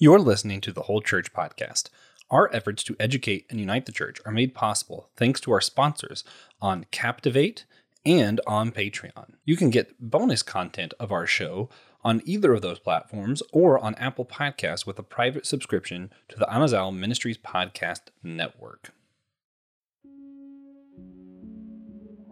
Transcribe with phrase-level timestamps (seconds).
[0.00, 1.88] You're listening to the Whole Church Podcast.
[2.30, 6.22] Our efforts to educate and unite the church are made possible thanks to our sponsors
[6.62, 7.64] on Captivate
[8.06, 9.32] and on Patreon.
[9.44, 11.68] You can get bonus content of our show
[12.04, 16.46] on either of those platforms or on Apple Podcasts with a private subscription to the
[16.48, 18.92] Amazal Ministries Podcast Network.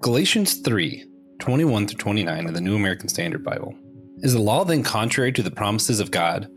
[0.00, 1.04] Galatians 3
[1.40, 3.74] 21 through 29 in the New American Standard Bible.
[4.18, 6.48] Is the law then contrary to the promises of God?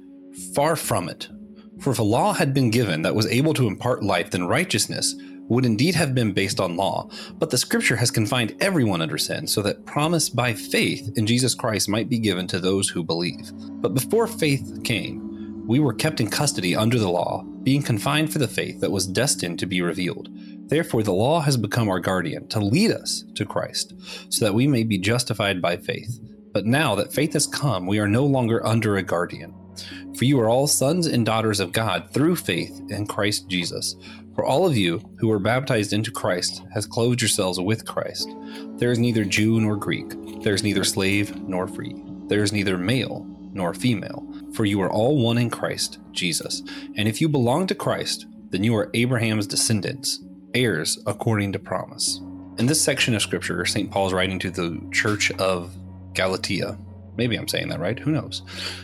[0.53, 1.29] Far from it.
[1.79, 5.15] For if a law had been given that was able to impart life, then righteousness
[5.47, 7.09] would indeed have been based on law.
[7.33, 11.55] But the scripture has confined everyone under sin, so that promise by faith in Jesus
[11.55, 13.51] Christ might be given to those who believe.
[13.81, 18.39] But before faith came, we were kept in custody under the law, being confined for
[18.39, 20.29] the faith that was destined to be revealed.
[20.69, 23.93] Therefore, the law has become our guardian to lead us to Christ,
[24.29, 26.19] so that we may be justified by faith.
[26.53, 29.53] But now that faith has come, we are no longer under a guardian.
[30.15, 33.95] For you are all sons and daughters of God through faith in Christ Jesus.
[34.35, 38.29] For all of you who were baptized into Christ has clothed yourselves with Christ.
[38.77, 40.13] There is neither Jew nor Greek,
[40.43, 44.91] there is neither slave nor free, there is neither male nor female, for you are
[44.91, 46.61] all one in Christ Jesus.
[46.95, 50.19] And if you belong to Christ, then you are Abraham's descendants,
[50.53, 52.21] heirs according to promise.
[52.57, 53.91] In this section of scripture, St.
[53.91, 55.75] Paul is writing to the church of
[56.13, 56.77] Galatia,
[57.19, 57.99] Maybe I'm saying that right.
[57.99, 58.43] Who knows?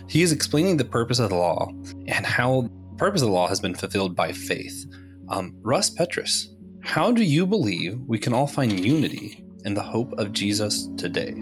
[0.09, 1.71] He is explaining the purpose of the law
[2.07, 4.85] and how the purpose of the law has been fulfilled by faith.
[5.29, 6.49] Um, Russ Petrus,
[6.81, 11.33] how do you believe we can all find unity in the hope of Jesus today?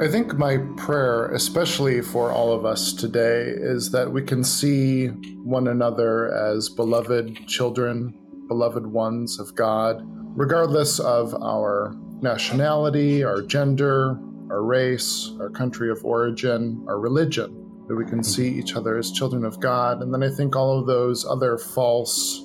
[0.00, 5.08] I think my prayer, especially for all of us today, is that we can see
[5.44, 10.00] one another as beloved children, beloved ones of God,
[10.38, 14.18] regardless of our nationality, our gender,
[14.50, 19.10] our race, our country of origin, our religion, that we can see each other as
[19.10, 20.02] children of God.
[20.02, 22.44] And then I think all of those other false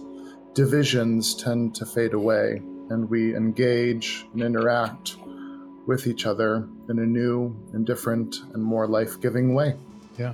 [0.53, 5.15] divisions tend to fade away and we engage and interact
[5.87, 9.75] with each other in a new and different and more life giving way.
[10.17, 10.33] Yeah.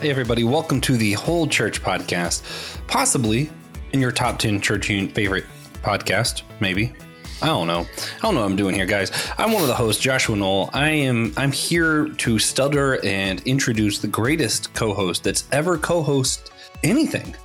[0.00, 2.42] Hey, everybody, welcome to the Whole Church Podcast,
[2.86, 3.50] possibly
[3.92, 5.44] in your top 10 church favorite
[5.82, 6.92] podcast, maybe.
[7.40, 7.80] I don't know.
[7.80, 9.12] I don't know what I'm doing here, guys.
[9.38, 10.70] I'm one of the hosts, Joshua Noel.
[10.72, 16.50] I am I'm here to stutter and introduce the greatest co-host that's ever co-host
[16.82, 17.36] anything.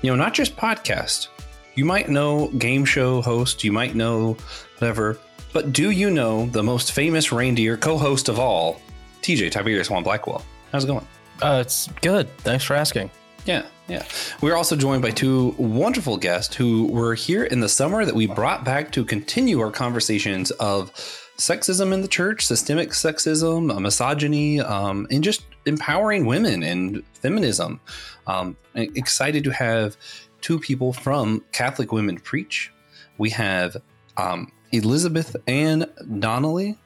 [0.00, 1.28] You know, not just podcast.
[1.74, 4.36] You might know game show host, you might know
[4.78, 5.18] whatever,
[5.52, 8.80] but do you know the most famous reindeer co-host of all,
[9.22, 10.44] TJ Tiberius Juan Blackwell?
[10.70, 11.06] How's it going?
[11.42, 12.28] Uh, it's good.
[12.38, 13.10] Thanks for asking.
[13.44, 14.04] Yeah, yeah.
[14.40, 18.26] We're also joined by two wonderful guests who were here in the summer that we
[18.26, 20.92] brought back to continue our conversations of
[21.36, 27.80] sexism in the church, systemic sexism, uh, misogyny, um, and just empowering women and feminism.
[28.26, 29.96] Um, excited to have
[30.40, 32.72] two people from Catholic Women Preach.
[33.18, 33.76] We have
[34.16, 35.86] um, Elizabeth Ann
[36.18, 36.78] Donnelly,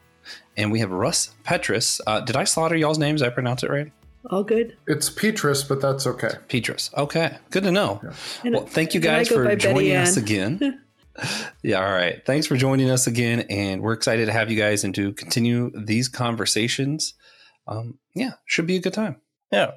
[0.56, 2.00] and we have Russ Petrus.
[2.06, 3.22] Uh, did I slaughter y'all's names?
[3.22, 3.92] I pronounce it right?
[4.30, 4.76] All good.
[4.86, 6.30] It's Petrus, but that's okay.
[6.48, 6.90] Petrus.
[6.96, 7.36] Okay.
[7.50, 8.00] Good to know.
[8.42, 8.50] Yeah.
[8.50, 10.82] Well, thank you guys for joining us again.
[11.62, 12.24] yeah, all right.
[12.26, 13.40] Thanks for joining us again.
[13.50, 17.14] And we're excited to have you guys and to continue these conversations.
[17.68, 19.20] Um, yeah, should be a good time.
[19.52, 19.72] Yeah.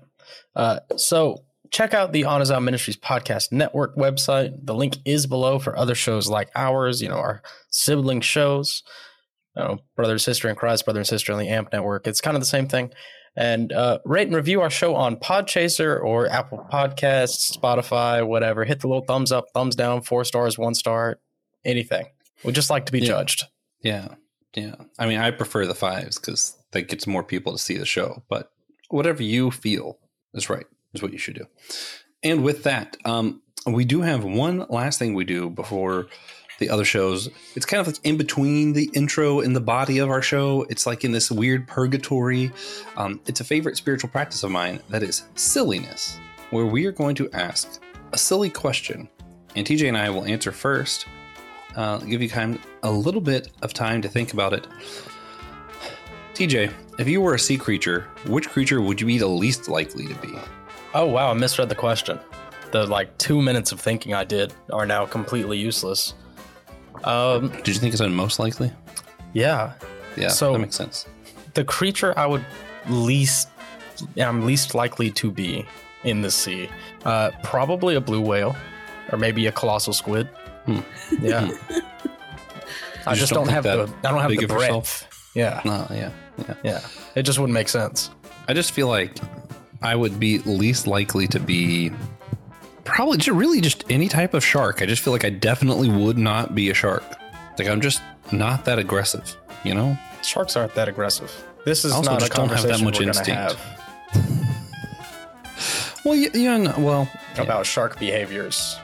[0.55, 4.53] Uh, so check out the Amazal Ministries Podcast Network website.
[4.63, 8.83] The link is below for other shows like ours, you know, our sibling shows.
[9.55, 12.07] You know, brother and sister in Christ, brother and sister in the AMP network.
[12.07, 12.91] It's kind of the same thing
[13.35, 18.65] and uh, rate and review our show on Podchaser or Apple Podcasts, Spotify, whatever.
[18.65, 21.19] Hit the little thumbs up, thumbs down, four stars, one star,
[21.63, 22.05] anything.
[22.43, 23.07] We just like to be yeah.
[23.07, 23.45] judged.
[23.81, 24.15] Yeah,
[24.55, 24.75] yeah.
[24.97, 28.23] I mean, I prefer the fives because that gets more people to see the show.
[28.29, 28.51] But
[28.89, 29.97] whatever you feel
[30.33, 31.45] is right is what you should do.
[32.23, 36.07] And with that, um, we do have one last thing we do before
[36.59, 37.29] the other shows.
[37.55, 40.65] It's kind of like in between the intro and the body of our show.
[40.69, 42.51] It's like in this weird purgatory.
[42.97, 46.17] Um, it's a favorite spiritual practice of mine that is silliness,
[46.51, 49.09] where we are going to ask a silly question,
[49.55, 51.07] and TJ and I will answer first.
[51.75, 54.67] Uh, give you kind of a little bit of time to think about it.
[56.33, 60.07] TJ, if you were a sea creature, which creature would you be the least likely
[60.07, 60.33] to be?
[60.93, 62.19] Oh wow, I misread the question.
[62.71, 66.13] The like two minutes of thinking I did are now completely useless.
[67.03, 68.71] Um, Did you think it's most likely?
[69.33, 69.73] Yeah.
[70.15, 70.29] Yeah.
[70.29, 71.05] So that makes sense.
[71.53, 72.45] The creature I would
[72.89, 73.49] least,
[74.17, 75.65] I'm least likely to be
[76.03, 76.69] in the sea,
[77.05, 78.55] uh, probably a blue whale,
[79.11, 80.27] or maybe a colossal squid.
[80.65, 80.79] Hmm.
[81.21, 81.49] Yeah.
[83.05, 85.07] I just, just don't, don't have the I don't have the breadth.
[85.35, 85.61] Yeah.
[85.65, 86.11] No, yeah.
[86.37, 86.53] Yeah.
[86.63, 86.81] Yeah.
[87.15, 88.11] It just wouldn't make sense.
[88.47, 89.17] I just feel like
[89.81, 91.91] I would be least likely to be
[92.89, 94.81] probably just really just any type of shark.
[94.81, 97.03] I just feel like I definitely would not be a shark.
[97.57, 98.01] Like I'm just
[98.31, 99.97] not that aggressive, you know?
[100.23, 101.31] Sharks aren't that aggressive.
[101.65, 103.29] This is Also not a just don't have that much instinct.
[103.29, 103.59] have
[106.05, 108.77] Well, yeah, yeah no, well, about shark behaviors.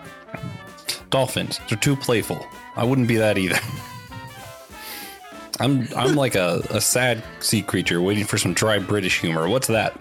[1.09, 1.59] dolphins.
[1.69, 2.45] They're too playful.
[2.75, 3.59] I wouldn't be that either.
[5.59, 9.47] I'm I'm like a, a sad sea creature waiting for some dry British humor.
[9.47, 9.95] What's that?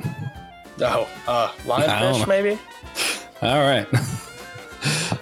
[0.80, 2.58] Oh, uh, lionfish maybe?
[3.42, 3.86] All right.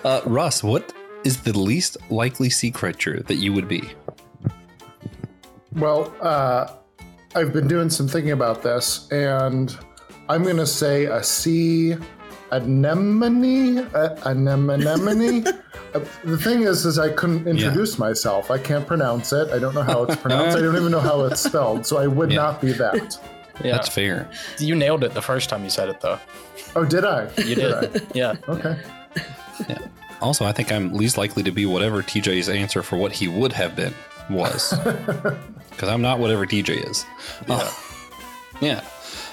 [0.05, 0.93] Uh, Russ, what
[1.23, 3.89] is the least likely sea creature that you would be?
[5.77, 6.73] Well, uh,
[7.37, 9.79] I've been doing some thinking about this, and
[10.29, 11.95] I'm going to say a sea
[12.51, 13.79] anemone.
[13.95, 15.45] A, anemone.
[15.95, 18.51] Uh, the thing is, is I couldn't introduce myself.
[18.51, 19.51] I can't pronounce it.
[19.51, 20.57] I don't know how it's pronounced.
[20.57, 21.85] I don't even know how it's spelled.
[21.87, 22.37] So I would Yeah.
[22.39, 23.19] not be that.
[23.63, 23.73] Yeah.
[23.73, 24.27] That's fair.
[24.59, 26.19] you nailed it the first time you said it though.
[26.75, 27.31] Oh, did I?
[27.39, 27.73] You did.
[27.73, 28.35] i yeah.
[28.49, 28.79] Okay.
[30.21, 33.53] Also, I think I'm least likely to be whatever TJ's answer for what he would
[33.53, 33.95] have been
[34.31, 34.73] was.
[35.71, 37.07] Because I'm not whatever TJ is.
[37.49, 37.71] Yeah.
[38.61, 38.85] Yeah.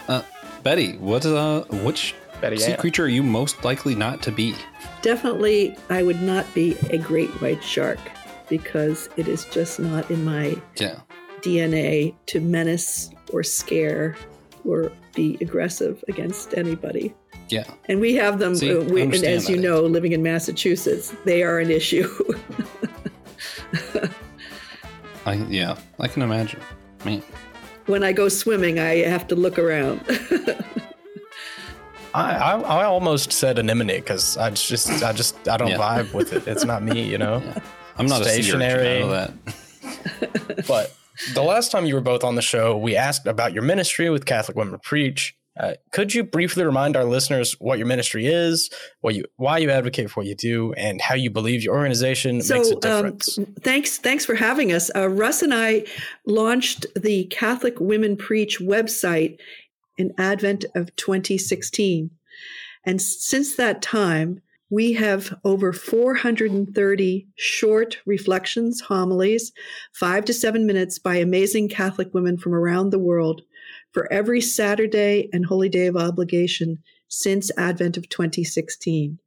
[0.08, 0.22] Uh,
[0.64, 2.78] Betty, what uh, which Betty sea Ann.
[2.80, 4.56] creature are you most likely not to be?
[5.02, 8.00] Definitely, I would not be a great white shark
[8.48, 11.02] because it is just not in my Yeah.
[11.42, 14.16] DNA to menace or scare
[14.66, 17.14] or be aggressive against anybody.
[17.50, 17.66] Yeah.
[17.88, 19.62] And we have them, See, uh, we, and as you that.
[19.62, 22.08] know, living in Massachusetts, they are an issue.
[25.26, 26.62] I yeah, I can imagine.
[27.06, 27.22] Man.
[27.88, 30.02] when I go swimming, I have to look around.
[32.14, 35.78] I, I I almost said anemone because I just I just I don't Yeah.
[35.78, 36.48] vibe with it.
[36.48, 37.42] It's not me, you know.
[37.98, 39.02] I'm not Stationary.
[39.02, 40.68] a sea urchin, I know that.
[40.68, 40.96] But
[41.34, 44.26] the last time you were both on the show, we asked about your ministry with
[44.26, 45.36] Catholic Women Preach.
[45.60, 48.70] Uh, could you briefly remind our listeners what your ministry is,
[49.02, 52.38] what you, why you advocate for what you do, and how you believe your organization
[52.38, 53.40] makes a um, difference?
[53.62, 54.90] thanks, thanks for having us.
[54.96, 55.86] Uh, Russ and I
[56.26, 59.38] launched the Catholic Women Preach website
[59.98, 62.10] in Advent of 2016,
[62.86, 64.42] and since that time,
[64.72, 69.52] we have over 430 short reflections, homilies,
[69.94, 73.42] five to seven minutes by amazing Catholic women from around the world
[73.94, 76.78] for every Saturday and Holy Day of Obligation
[77.08, 79.20] since Advent of 2016.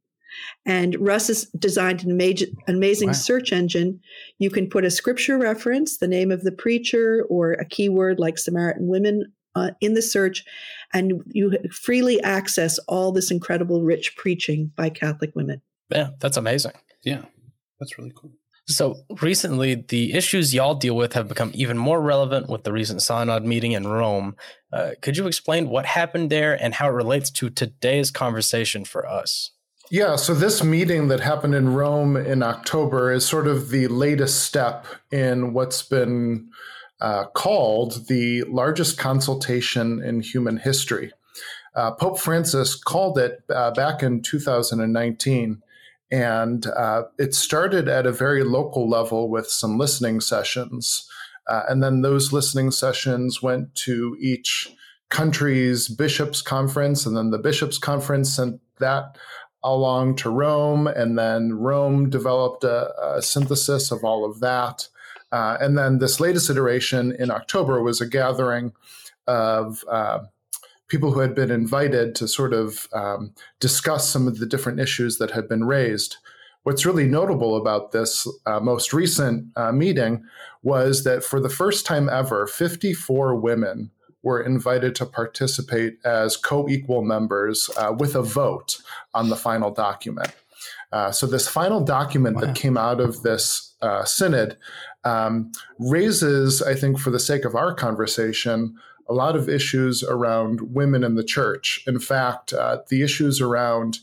[0.65, 3.13] And Russ has designed an amazing, amazing Wow.
[3.13, 3.99] search engine.
[4.39, 8.39] You can put a scripture reference, the name of the preacher, or a keyword like
[8.39, 10.43] Samaritan women uh, in the search,
[10.93, 15.61] and you freely access all this incredible, rich preaching by Catholic women.
[15.91, 16.71] yeah, that's amazing.
[17.03, 17.25] Yeah.
[17.79, 18.31] That's really cool.
[18.67, 23.01] So recently, the issues y'all deal with have become even more relevant with the recent
[23.01, 24.35] synod meeting in Rome.
[24.71, 29.05] Uh, could you explain what happened there and how it relates to today's conversation for
[29.05, 29.51] us?
[29.91, 34.43] Yeah, so this meeting that happened in Rome in October is sort of the latest
[34.43, 36.49] step in what's been
[37.01, 41.11] uh, called the largest consultation in human history.
[41.75, 45.61] Uh, Pope Francis called it uh, back in 2019,
[46.13, 51.09] and uh, it started at a very local level with some listening sessions.
[51.49, 54.71] Uh, and then those listening sessions went to each
[55.09, 59.17] country's bishops' conference, and then the bishops' conference sent that
[59.63, 64.87] along to Rome, and then Rome developed a, a synthesis of all of that.
[65.31, 68.71] Uh, and then this latest iteration in October was a gathering
[69.25, 70.19] of uh,
[70.87, 75.17] people who had been invited to sort of um, discuss some of the different issues
[75.17, 76.17] that had been raised.
[76.63, 80.23] What's really notable about this uh, most recent uh, meeting
[80.61, 86.67] was that for the first time ever, 54 women were invited to participate as co
[86.69, 88.77] equal members uh, with a vote
[89.13, 90.31] on the final document.
[90.93, 92.41] Uh, so, this final document Wow.
[92.41, 94.57] that came out of this uh, synod
[95.03, 100.61] um, raises, I think, for the sake of our conversation, a lot of issues around
[100.73, 101.83] women in the church.
[101.87, 103.99] In fact, uh, the issues around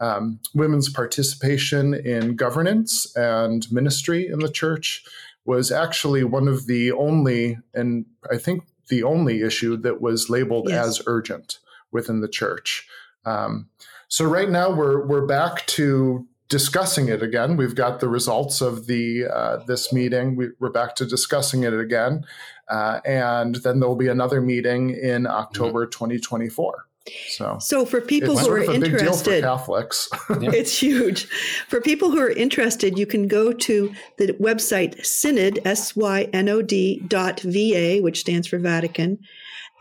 [0.00, 5.04] um, women's participation in governance and ministry in the church
[5.44, 10.68] was actually one of the only, and I think the only issue that was labeled
[10.68, 10.86] Yes.
[10.86, 11.58] as urgent
[11.92, 12.86] within the church.
[13.24, 13.68] Um,
[14.08, 17.56] so right now we're we're back to discussing it again.
[17.56, 20.36] We've got the results of the uh, this meeting.
[20.36, 22.24] We, we're back to discussing it again,
[22.68, 26.86] uh, and then there will be another meeting in October 2024.
[27.28, 30.08] So, So for people who are of a big deal for interested, Catholics.
[30.30, 31.26] it's huge.
[31.68, 36.48] For people who are interested, you can go to the website synod, S Y N
[36.48, 39.18] O D dot VA, which stands for Vatican.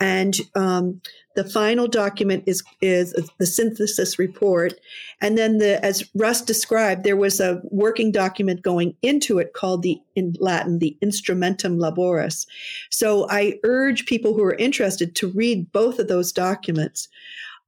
[0.02, 1.02] And um,
[1.36, 4.74] the final document is, is the synthesis report.
[5.22, 9.84] And then, the, as Russ described, there was a working document going into it called
[9.84, 12.46] the, in Latin, the Instrumentum Laboris.
[12.90, 17.08] So I urge people who are interested to read both of those documents.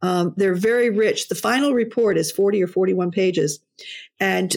[0.01, 1.29] Um, they're very rich.
[1.29, 3.59] The final report is 40 or 41 pages.
[4.19, 4.55] And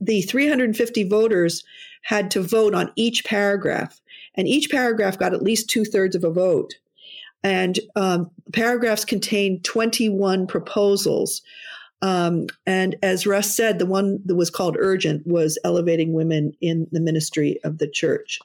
[0.00, 1.64] the 350 voters
[2.02, 4.00] had to vote on each paragraph.
[4.34, 6.74] And each paragraph got at least two thirds of a vote.
[7.42, 11.42] And um, paragraphs contained 21 proposals.
[12.02, 16.86] Um, and as Russ said, the one that was called urgent was elevating women in
[16.92, 18.38] the ministry of the church.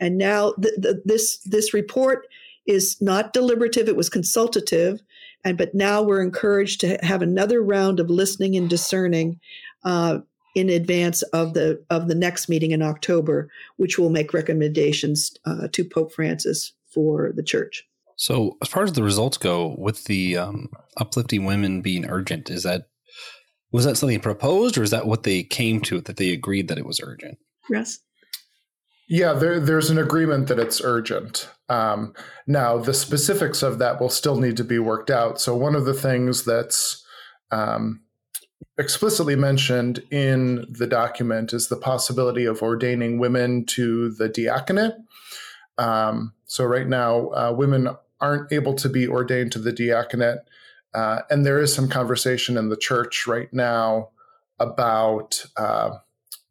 [0.00, 2.26] And now th- th- this this report
[2.66, 5.00] is not deliberative; it was consultative
[5.44, 9.40] and but now we're encouraged to have another round of listening and discerning
[9.84, 10.18] uh,
[10.54, 15.68] in advance of the of the next meeting in October, which will make recommendations uh,
[15.72, 17.86] to Pope Francis for the Church.
[18.16, 22.62] So, as far as the results go, with the um, uplifting women being urgent, is
[22.62, 22.86] that
[23.72, 26.78] was that something proposed, or is that what they came to that they agreed that
[26.78, 27.38] it was urgent?
[27.70, 27.98] Yes.
[29.08, 31.48] Yeah, there, there's an agreement that it's urgent.
[31.68, 32.14] Um,
[32.46, 35.40] now, the specifics of that will still need to be worked out.
[35.40, 37.04] So, one of the things that's
[37.50, 38.02] um,
[38.78, 44.94] explicitly mentioned in the document is the possibility of ordaining women to the diaconate.
[45.78, 47.88] Um, so, right now, uh, women
[48.20, 50.38] aren't able to be ordained to the diaconate.
[50.94, 54.10] Uh, and there is some conversation in the church right now
[54.58, 55.44] about.
[55.56, 55.90] Uh,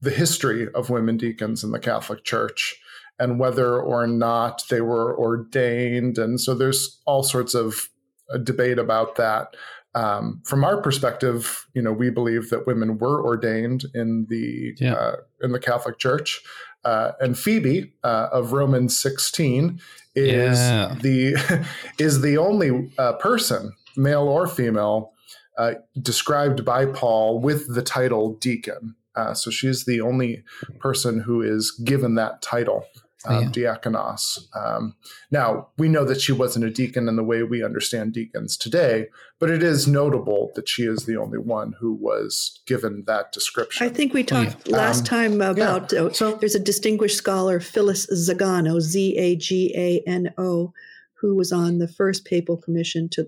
[0.01, 2.75] the history of women deacons in the Catholic Church
[3.19, 6.17] and whether or not they were ordained.
[6.17, 7.87] And so there's all sorts of
[8.33, 9.55] uh, debate about that.
[9.93, 14.93] Um, from our perspective, you know, we believe that women were ordained in the Yeah.
[14.93, 16.41] uh, in the Catholic Church.
[16.83, 19.79] Uh, and Phoebe uh, of Romans 16
[20.15, 20.95] is Yeah.
[21.01, 21.65] the
[21.99, 25.13] is the only uh, person, male or female,
[25.57, 28.95] uh, described by Paul with the title deacon.
[29.15, 30.43] Uh, so she's the only
[30.79, 32.85] person who is given that title,
[33.25, 33.49] um, Yeah.
[33.49, 34.39] diakonos.
[34.55, 34.95] Um,
[35.31, 39.07] now, we know that she wasn't a deacon in the way we understand deacons today,
[39.39, 43.85] but it is notable that she is the only one who was given that description.
[43.85, 44.75] I think we talked yeah.
[44.77, 49.73] last Um, time about uh, so- there's a distinguished scholar, Phyllis Zagano, Z A G
[49.75, 50.73] A N O,
[51.13, 53.27] who was on the first papal commission to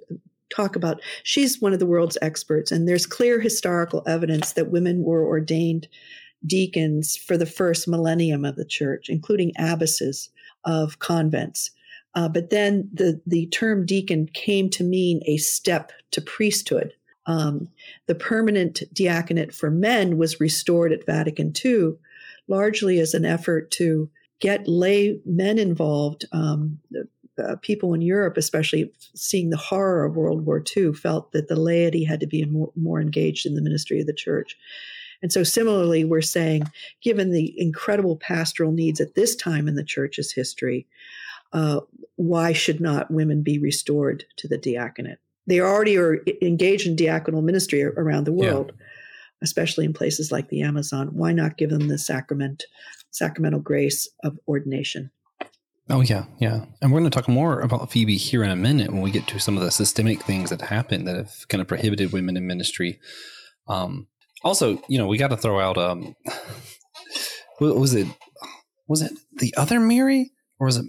[0.53, 1.01] talk about.
[1.23, 5.87] She's one of the world's experts, and there's clear historical evidence that women were ordained
[6.45, 10.29] deacons for the first millennium of the church, including abbesses
[10.65, 11.71] of convents.
[12.15, 16.93] Uh, but then the, the term deacon came to mean a step to priesthood.
[17.25, 17.69] Um,
[18.07, 21.93] the permanent diaconate for men was restored at Vatican II,
[22.47, 24.09] largely as an effort to
[24.39, 26.25] get lay men involved.
[26.31, 26.79] Um,
[27.41, 31.55] uh, people in Europe, especially seeing the horror of World War II, felt that the
[31.55, 34.55] laity had to be more, more engaged in the ministry of the church.
[35.23, 36.69] And so, similarly, we're saying,
[37.01, 40.85] given the incredible pastoral needs at this time in the church's history,
[41.53, 41.79] uh,
[42.17, 45.17] why should not women be restored to the diaconate?
[45.47, 48.51] They already are engaged in diaconal ministry around the Yeah.
[48.53, 48.73] world,
[49.41, 51.07] especially in places like the Amazon.
[51.13, 52.65] Why not give them the sacrament,
[53.11, 55.09] sacramental grace of ordination?
[55.89, 56.65] Oh yeah, yeah.
[56.81, 59.27] And we're going to talk more about Phoebe here in a minute when we get
[59.27, 62.47] to some of the systemic things that happen that have kind of prohibited women in
[62.47, 62.99] ministry.
[63.67, 64.07] Um,
[64.43, 66.15] also, you know, we got to throw out um,
[67.59, 68.07] what was it?
[68.87, 70.85] Was it the other Mary, or was it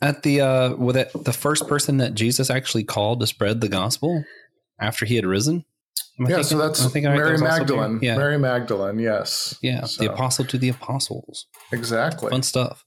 [0.00, 3.68] at the uh, was it the first person that Jesus actually called to spread the
[3.68, 4.24] gospel
[4.80, 5.64] after he had risen?
[6.18, 7.18] I yeah, thinking- so that's am I thinking right?
[7.18, 7.98] That Mary Magdalene.
[8.00, 9.58] Yeah, Mary Magdalene, yes.
[9.62, 9.84] yeah.
[9.84, 11.46] So, The apostle to the apostles.
[11.72, 12.30] exactly.
[12.30, 12.84] fun stuff.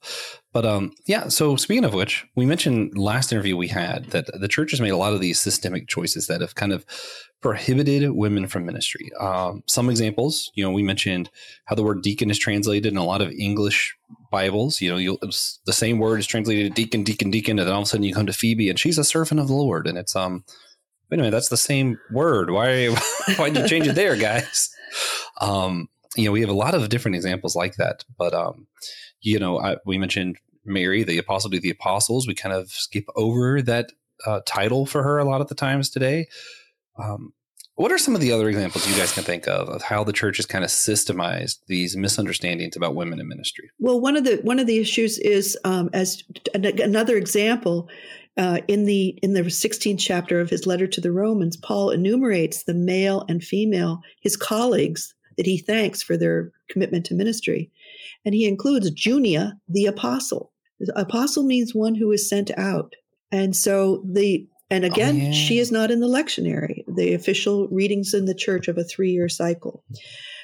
[0.52, 1.28] But um, yeah.
[1.28, 4.90] So speaking of which, we mentioned last interview we had that the church has made
[4.90, 6.86] a lot of these systemic choices that have kind of
[7.40, 9.12] prohibited women from ministry.
[9.20, 11.30] Um, some examples, you know, we mentioned
[11.66, 13.96] how the word deacon is translated in a lot of English
[14.32, 14.82] Bibles.
[14.82, 17.90] You know, the same word is translated deacon, deacon, deacon, and then all of a
[17.90, 20.44] sudden you come to Phoebe and she's a servant of the Lord, and it's um.
[21.10, 22.52] Wait a minute, that's the same word.
[22.52, 22.88] Why?
[23.38, 24.70] Why'd you change it there, guys?
[25.42, 28.68] Um, you know, we have a lot of different examples like that, but um,
[29.22, 32.28] you know, I, we mentioned Mary, the apostle to the apostles.
[32.28, 33.92] We kind of skip over that
[34.26, 36.28] uh, title for her a lot of the times today.
[36.98, 37.34] Um,
[37.76, 40.12] what are some of the other examples you guys can think of of how the
[40.12, 43.72] church has kind of systemized these misunderstandings about women in ministry?
[43.80, 46.22] Well, one of the one of the issues is um, as
[46.54, 47.88] an- another example.
[48.40, 52.64] Uh, in the in the 16th chapter of his letter to the Romans, Paul enumerates
[52.64, 57.70] the male and female his colleagues that he thanks for their commitment to ministry,
[58.26, 60.52] and he includes Junia the apostle.
[60.80, 62.96] The apostle means one who is sent out,
[63.32, 65.32] and so the and again, oh, yeah.
[65.32, 69.12] she is not in the lectionary, the official readings in the church of a three
[69.12, 69.84] year cycle.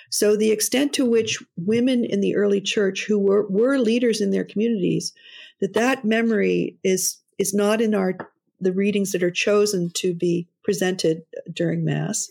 [0.10, 4.32] So, the extent to which women in the early church who were, were leaders in
[4.32, 5.14] their communities,
[5.62, 8.18] that that memory is, is not in our
[8.60, 11.22] the readings that are chosen to be presented
[11.54, 12.30] during Mass.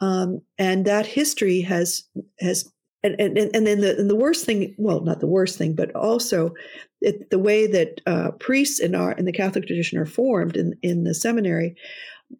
[0.00, 2.02] Um, and that history has
[2.40, 2.70] has
[3.02, 5.94] and and, and then the and the worst thing well not the worst thing but
[5.94, 6.52] also
[7.00, 10.74] it, the way that uh, priests in our in the Catholic tradition are formed in
[10.82, 11.76] in the seminary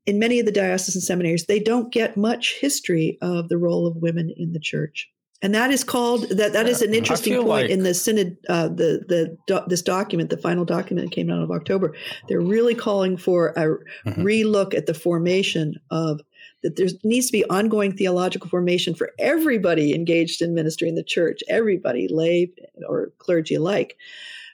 [0.07, 3.97] in many of the diocesan seminaries they don't get much history of the role of
[3.97, 5.09] women in the church
[5.45, 7.71] and that is called that that is an interesting point like...
[7.71, 11.53] in the synod uh, the the do, this document the final document came out of
[11.53, 11.95] october
[12.29, 13.67] they're really calling for a
[14.09, 14.23] mm-hmm.
[14.23, 16.21] relook at the formation of
[16.65, 21.05] that there needs to be ongoing theological formation for everybody engaged in ministry in the
[21.05, 22.51] church, everybody, lay
[22.89, 23.97] or clergy alike.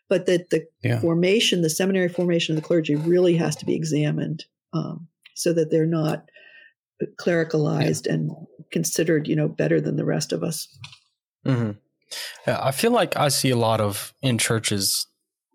[0.08, 1.00] But that the yeah.
[1.00, 5.70] formation, the seminary formation of the clergy really has to be examined um, so that
[5.70, 6.28] they're not
[7.18, 8.14] clericalized yeah.
[8.14, 8.30] and
[8.72, 10.68] considered, you know, better than the rest of us.
[11.46, 11.72] Mm-hmm.
[12.46, 15.06] Yeah, I feel like I see a lot of in churches,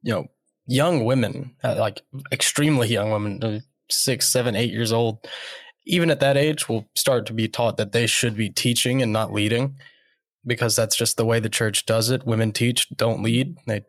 [0.03, 0.27] you know,
[0.67, 3.59] young women, uh, like extremely young women, uh,
[3.89, 5.27] six, seven, eight years old,
[5.85, 9.13] even at that age will start to be taught that they should be teaching and
[9.13, 9.75] not leading
[10.45, 12.25] because that's just the way the church does it.
[12.25, 13.57] Women teach, don't lead.
[13.67, 13.83] They,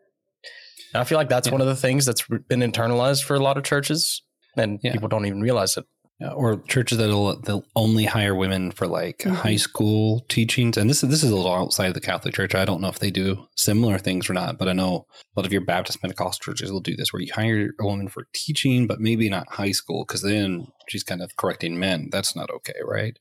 [0.93, 1.53] I feel like that's yeah.
[1.53, 4.21] one of the things that's been internalized for a lot of churches,
[4.55, 4.91] and yeah.
[4.91, 5.85] people don't even realize it.
[6.19, 9.35] Yeah, or churches that'll they'll only hire women for like mm-hmm.
[9.35, 12.55] high school teachings, and this is this is a little outside of the Catholic Church.
[12.55, 15.05] I don't know if they do similar things or not, but I know
[15.35, 18.07] a lot of your Baptist Pentecostal churches will do this, where you hire a woman
[18.07, 22.09] for teaching, but maybe not high school, because then she's kind of correcting men.
[22.11, 23.15] That's not okay, right?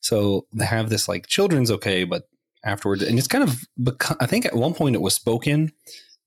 [0.00, 2.28] So they have this like children's okay, but
[2.64, 5.72] afterwards, and it's kind of become, I think at one point it was spoken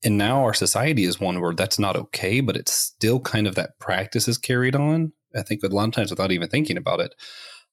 [0.04, 3.54] and now our society is one where that's not okay, but it's still kind of
[3.54, 5.12] that practice is carried on.
[5.36, 7.14] I think a lot of times without even thinking about it.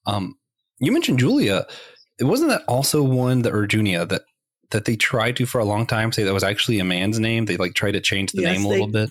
[0.05, 0.37] Um,
[0.79, 1.65] you mentioned Julia.
[2.19, 4.23] It wasn't that also one that or Junia that
[4.71, 7.45] that they tried to for a long time say that was actually a man's name.
[7.45, 9.09] They like tried to change the yes, name a little bit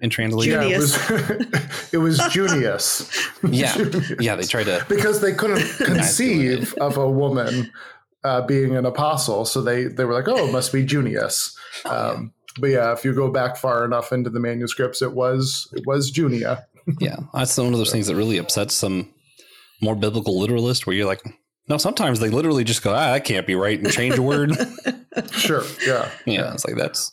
[0.00, 0.52] in translation.
[0.52, 3.28] Yeah, it was, it was Junius.
[3.48, 4.12] yeah, Junius.
[4.20, 4.36] yeah.
[4.36, 7.70] They tried to because they couldn't conceive of a woman
[8.24, 11.56] uh, being an apostle, so they they were like, oh, it must be Junius.
[11.84, 15.86] Um, but yeah, if you go back far enough into the manuscripts, it was it
[15.86, 16.66] was Junia
[17.00, 19.12] yeah, that's one of those things that really upsets some
[19.80, 21.22] more biblical literalist, where you're like,
[21.68, 24.52] no, sometimes they literally just go, ah, that can't be right, and change a word.
[25.32, 27.12] sure, yeah, yeah, it's like that's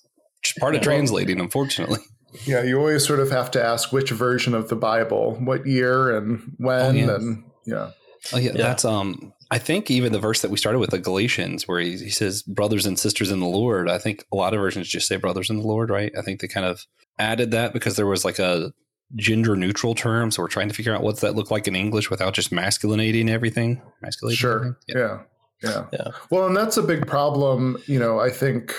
[0.60, 2.00] part of translating, unfortunately.
[2.46, 6.16] Yeah, you always sort of have to ask which version of the Bible, what year,
[6.16, 7.16] and when, oh, yeah.
[7.16, 7.92] and yeah.
[8.32, 9.34] Oh yeah, yeah, that's um.
[9.52, 12.42] I think even the verse that we started with, the Galatians, where he, he says
[12.42, 13.88] brothers and sisters in the Lord.
[13.88, 16.12] I think a lot of versions just say brothers in the Lord, right?
[16.18, 16.88] I think they kind of
[17.20, 18.74] added that because there was like a
[19.16, 20.32] gender neutral term.
[20.32, 23.30] So we're trying to figure out what's that look like in English without just masculinating
[23.30, 23.82] everything.
[24.04, 24.38] Masculinating.
[24.38, 24.56] Sure.
[24.56, 24.76] Everything?
[24.88, 25.20] Yeah.
[25.62, 25.70] yeah.
[25.70, 25.86] yeah.
[25.94, 26.12] Yeah.
[26.30, 28.74] Well, and that's a big problem, you know, I think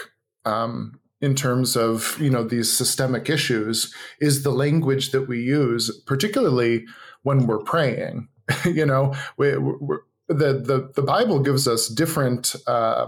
[0.44, 5.90] um, in terms of, you know, these systemic issues is the language that we use,
[6.06, 6.84] particularly
[7.22, 8.28] when we're praying.
[8.64, 13.06] you know, we, we're, the, the the Bible gives us different uh,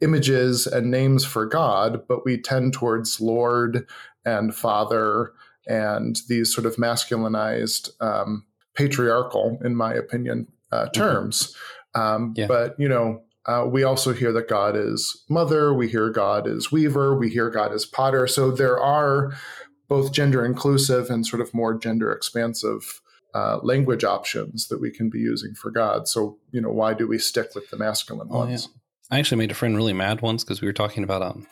[0.00, 3.86] images and names for God, but we tend towards Lord
[4.24, 5.32] and Father
[5.66, 10.92] and these sort of masculinized, um, patriarchal, in my opinion, uh, mm-hmm.
[10.92, 11.54] terms.
[11.96, 12.00] Mm-hmm.
[12.00, 12.46] Um, yeah.
[12.46, 15.72] But you know, uh, we also hear that God is mother.
[15.72, 17.16] We hear God is weaver.
[17.16, 18.26] We hear God is potter.
[18.26, 19.36] So there are
[19.88, 23.00] both gender inclusive and sort of more gender expansive
[23.34, 26.08] uh, language options that we can be using for God.
[26.08, 28.68] So you know, why do we stick with the masculine oh, ones?
[28.70, 28.80] Yeah.
[29.08, 31.46] I actually made a friend really mad once because we were talking about um,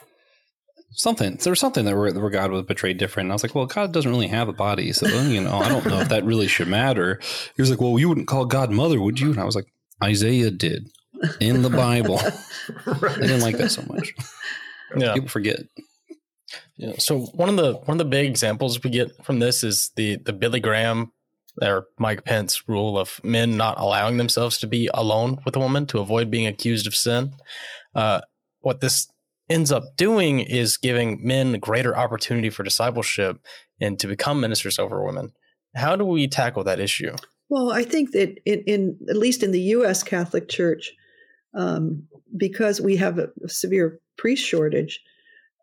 [0.94, 3.26] something there was something that where, where God was portrayed different.
[3.26, 5.68] And I was like, well, God doesn't really have a body, so you know, I
[5.68, 7.20] don't know if that really should matter.
[7.56, 9.30] He was like, well, you wouldn't call God mother, would you?
[9.30, 9.66] And I was like,
[10.02, 10.90] Isaiah did
[11.40, 12.20] in the Bible.
[13.00, 13.16] right.
[13.16, 14.14] I didn't like that so much.
[14.96, 15.60] Yeah, people forget.
[16.76, 16.94] Yeah.
[16.98, 20.16] So one of the one of the big examples we get from this is the
[20.16, 21.12] the Billy Graham
[21.62, 25.86] or Mike Pence rule of men not allowing themselves to be alone with a woman
[25.86, 27.32] to avoid being accused of sin.
[27.94, 28.20] Uh,
[28.60, 29.08] what this
[29.48, 33.38] ends up doing is giving men greater opportunity for discipleship
[33.80, 35.32] and to become ministers over women.
[35.74, 37.14] How do we tackle that issue?
[37.48, 40.02] Well, I think that in, in at least in the U.S.
[40.02, 40.92] Catholic Church,
[41.54, 42.04] um,
[42.36, 45.00] because we have a, severe priest shortage,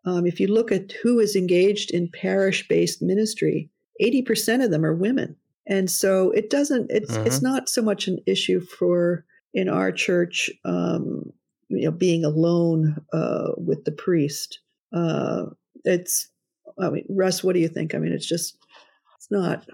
[0.04, 3.70] um, if you look at who is engaged in parish-based ministry,
[4.02, 5.36] 80% of them are women.
[5.66, 7.26] And so it doesn't, it's, Mhm.
[7.26, 11.32] it's not so much an issue for in our church, um,
[11.82, 14.60] you know, being alone uh, with the priest.
[14.94, 15.46] Uh,
[15.84, 16.28] it's,
[16.78, 17.92] I mean, Russ, what do you think?
[17.92, 18.56] I mean, it's just,
[19.16, 19.66] it's not.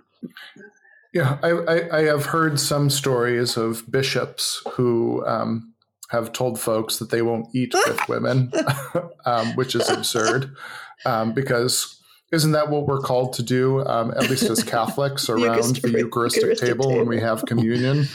[1.12, 5.74] Yeah, I, I, I have heard some stories of bishops who um,
[6.08, 8.52] have told folks that they won't eat with women,
[9.26, 10.56] um, which is absurd
[11.04, 12.00] um, because
[12.32, 15.98] isn't that what we're called to do, um, at least as Catholics, around the Eucharistic-
[15.98, 18.06] Eucharistic, Eucharistic table, when we have communion?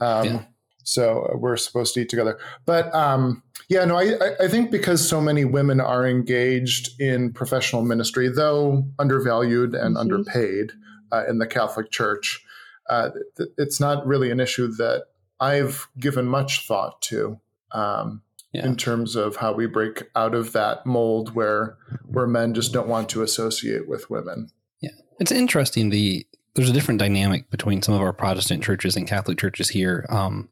[0.00, 0.42] Um, Yeah.
[0.82, 2.38] So uh, we're supposed to eat together.
[2.66, 7.82] But um, yeah, no, I, I- think because so many women are engaged in professional
[7.82, 10.00] ministry, though undervalued and Mhm.
[10.00, 10.72] underpaid
[11.12, 12.42] uh, in the Catholic Church,
[12.88, 13.10] uh,
[13.58, 15.04] it's not really an issue that
[15.40, 17.38] I've given much thought to.
[17.72, 18.22] Um,
[18.54, 18.66] Yeah.
[18.66, 22.86] in terms of how we break out of that mold where where men just don't
[22.86, 24.48] want to associate with women.
[24.82, 25.88] Yeah it's interesting.
[25.88, 30.06] The there's a different dynamic between some of our Protestant churches and Catholic churches here.
[30.08, 30.48] Um,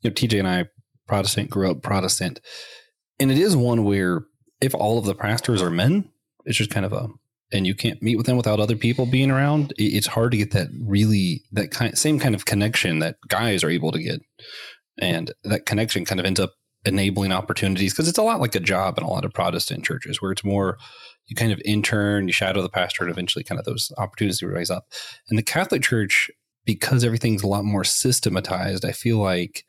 [0.00, 0.66] you know, TJ and I,
[1.06, 2.40] Protestant, grew up Protestant,
[3.20, 4.22] and it is one where
[4.60, 6.10] if all of the pastors are men,
[6.44, 7.08] it's just kind of a
[7.52, 9.72] and you can't meet with them without other people being around.
[9.78, 13.70] It's hard to get that really that kind same kind of connection that guys are
[13.70, 14.20] able to get,
[14.98, 16.54] and that connection kind of ends up
[16.84, 20.20] enabling opportunities because it's a lot like a job in a lot of Protestant churches
[20.20, 20.76] where it's more
[21.26, 24.70] you kind of intern, you shadow the pastor, and eventually kind of those opportunities rise
[24.70, 24.86] up.
[25.30, 26.30] In the Catholic Church,
[26.64, 29.64] because everything's a lot more systematized, I feel like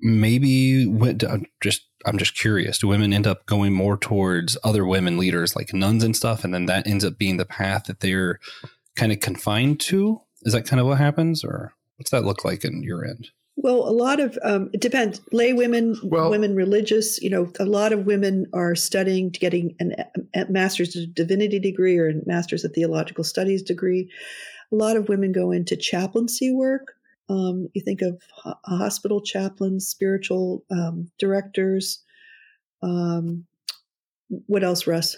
[0.00, 2.78] maybe what- I'm just I'm just curious.
[2.78, 6.52] Do women end up going more towards other women leaders like nuns and stuff, and
[6.52, 8.40] then that ends up being the path that they're
[8.96, 10.20] kind of confined to?
[10.42, 13.28] Is that kind of what happens, or what's that look like in your end?
[13.56, 15.20] Well, a lot of um, it depends.
[15.30, 17.20] Lay women, Well- women religious.
[17.20, 19.94] You know, a lot of women are studying to getting an,
[20.34, 24.10] a master's of divinity degree or a master's of theological studies degree.
[24.72, 26.94] A lot of women go into chaplaincy work.
[27.28, 32.02] Um, you think of ho- hospital chaplains, spiritual um, directors.
[32.82, 33.44] Um,
[34.46, 35.16] what else, Russ?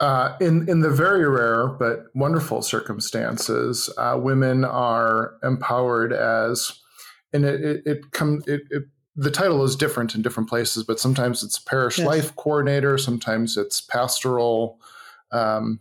[0.00, 6.80] Uh, in in the very rare but wonderful circumstances, uh, women are empowered as,
[7.34, 8.84] and it it, it come it, it
[9.16, 12.06] the title is different in different places, but sometimes it's parish Yes.
[12.06, 14.80] life coordinator, sometimes it's pastoral
[15.30, 15.80] um,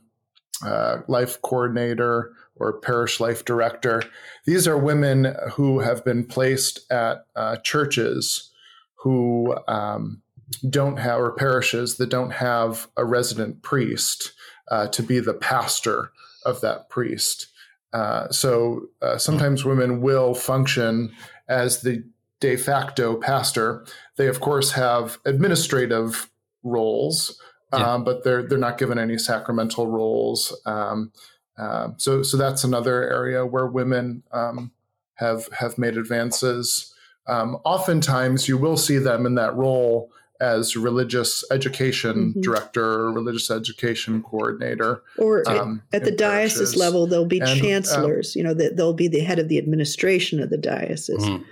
[0.64, 4.04] uh, life coordinator or parish life director.
[4.46, 8.52] These are women who have been placed at uh, churches
[8.96, 10.22] who um,
[10.70, 14.34] don't have, or parishes that don't have a resident priest
[14.70, 16.12] uh, to be the pastor
[16.46, 17.48] of that priest.
[17.94, 21.12] Uh, so uh, sometimes women will function
[21.48, 22.04] as the
[22.40, 23.86] de facto pastor.
[24.18, 26.30] They, of course, have administrative
[26.64, 27.40] roles,
[27.72, 27.94] Yeah.
[27.94, 30.60] um, but they're they're not given any sacramental roles.
[30.66, 31.12] Um,
[31.58, 34.72] um, so so that's another area where women um,
[35.16, 36.94] have have made advances.
[37.28, 40.12] Um, oftentimes, you will see them in that role
[40.44, 42.42] as religious education Mhm.
[42.42, 45.02] director religious education coordinator.
[45.18, 46.76] Or at- um, at the in diocese parishes.
[46.76, 48.36] level, there'll be And, uh, chancellors.
[48.36, 51.18] you know, that they'll be the head of the administration of the diocese.
[51.24, 51.44] Mhm.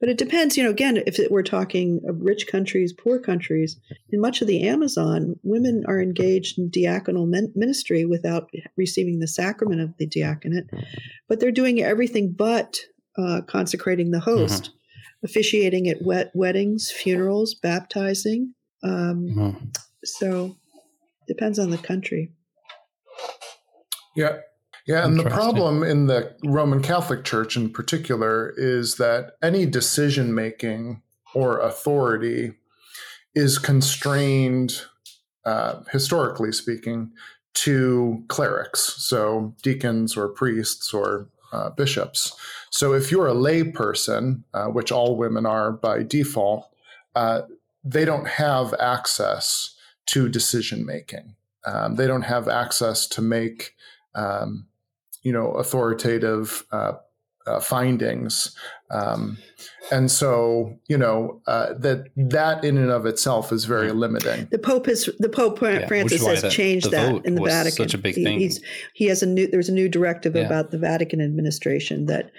[0.00, 3.76] But it depends, you know, again, if it, we're talking of rich countries, poor countries,
[4.10, 9.28] in much of the Amazon, women are engaged in diaconal min- ministry without receiving the
[9.28, 10.64] sacrament of the diaconate,
[11.28, 12.80] but they're doing everything but
[13.18, 14.70] uh, consecrating the host,
[15.22, 18.54] officiating at wet weddings, funerals, baptizing.
[18.82, 19.76] Um, Mhm.
[20.04, 20.56] so
[21.28, 22.32] depends on the country.
[24.16, 24.38] Yeah.
[24.86, 30.34] Yeah, and the problem in the Roman Catholic Church in particular is that any decision
[30.34, 31.02] making
[31.34, 32.54] or authority
[33.34, 34.82] is constrained,
[35.44, 37.12] uh, historically speaking,
[37.54, 42.34] to clerics, so deacons or priests or uh, bishops.
[42.70, 46.68] So if you're a lay person, uh, which all women are by default,
[47.14, 47.42] uh,
[47.82, 49.74] they don't have access
[50.06, 51.34] to decision making.
[51.66, 53.74] Um, they don't have access to make
[54.14, 54.66] um,
[55.22, 56.64] you know, authoritative
[57.50, 58.54] uh, findings,
[58.90, 59.36] um,
[59.92, 64.46] and so you know uh, that that in and of itself is very limiting.
[64.50, 67.84] The Pope has the Pope Fra- Yeah, Francis has that- changed that in the Vatican.
[67.88, 68.38] such a big He- thing.
[68.38, 68.60] he's-
[68.94, 69.46] he has a new.
[69.46, 70.46] There's a new directive Yeah.
[70.46, 72.30] about the Vatican administration that,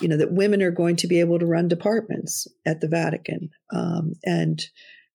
[0.00, 3.50] you know, that women are going to be able to run departments at the Vatican,
[3.72, 4.62] um, and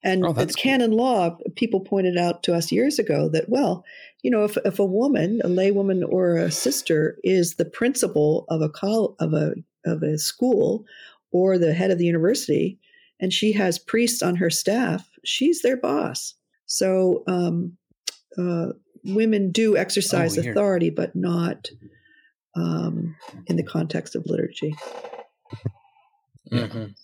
[0.04, 0.62] and Oh, the that's cool.
[0.62, 1.36] canon law.
[1.56, 3.84] People pointed out to us years ago that well,
[4.26, 8.60] you know, if if a woman, a laywoman or a sister, is the principal of
[8.60, 8.72] a
[9.20, 9.54] of a
[9.86, 10.84] of a school
[11.30, 12.80] or the head of the university,
[13.20, 16.34] and she has priests on her staff, she's their boss.
[16.66, 17.78] So um,
[18.36, 18.70] uh,
[19.04, 21.70] women do exercise Oh, authority, but not
[22.56, 24.76] um, in the context of liturgy.
[26.52, 26.68] Yeah.
[26.68, 26.96] Mhm.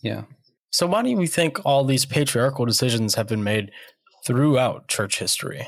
[0.00, 0.22] Yeah.
[0.70, 3.72] So why do you think all these patriarchal decisions have been made
[4.24, 5.66] throughout church history,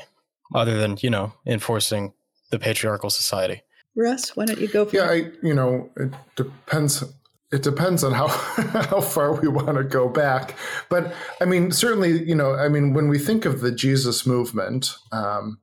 [0.53, 2.13] other than you know enforcing
[2.51, 3.61] the patriarchal society?
[3.95, 5.33] Russ, why don't you go for Yeah, it?
[5.43, 7.03] I you know it depends.
[7.51, 8.27] It depends on how
[8.89, 10.55] how far we want to go back,
[10.89, 14.95] but I mean certainly you know I mean when we think of the Jesus movement,
[15.11, 15.59] um,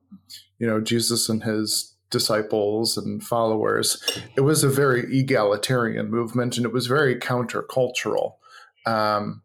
[0.57, 4.01] you know Jesus and his disciples and followers,
[4.35, 8.33] it was a very egalitarian movement and it was very countercultural,
[8.85, 9.41] um,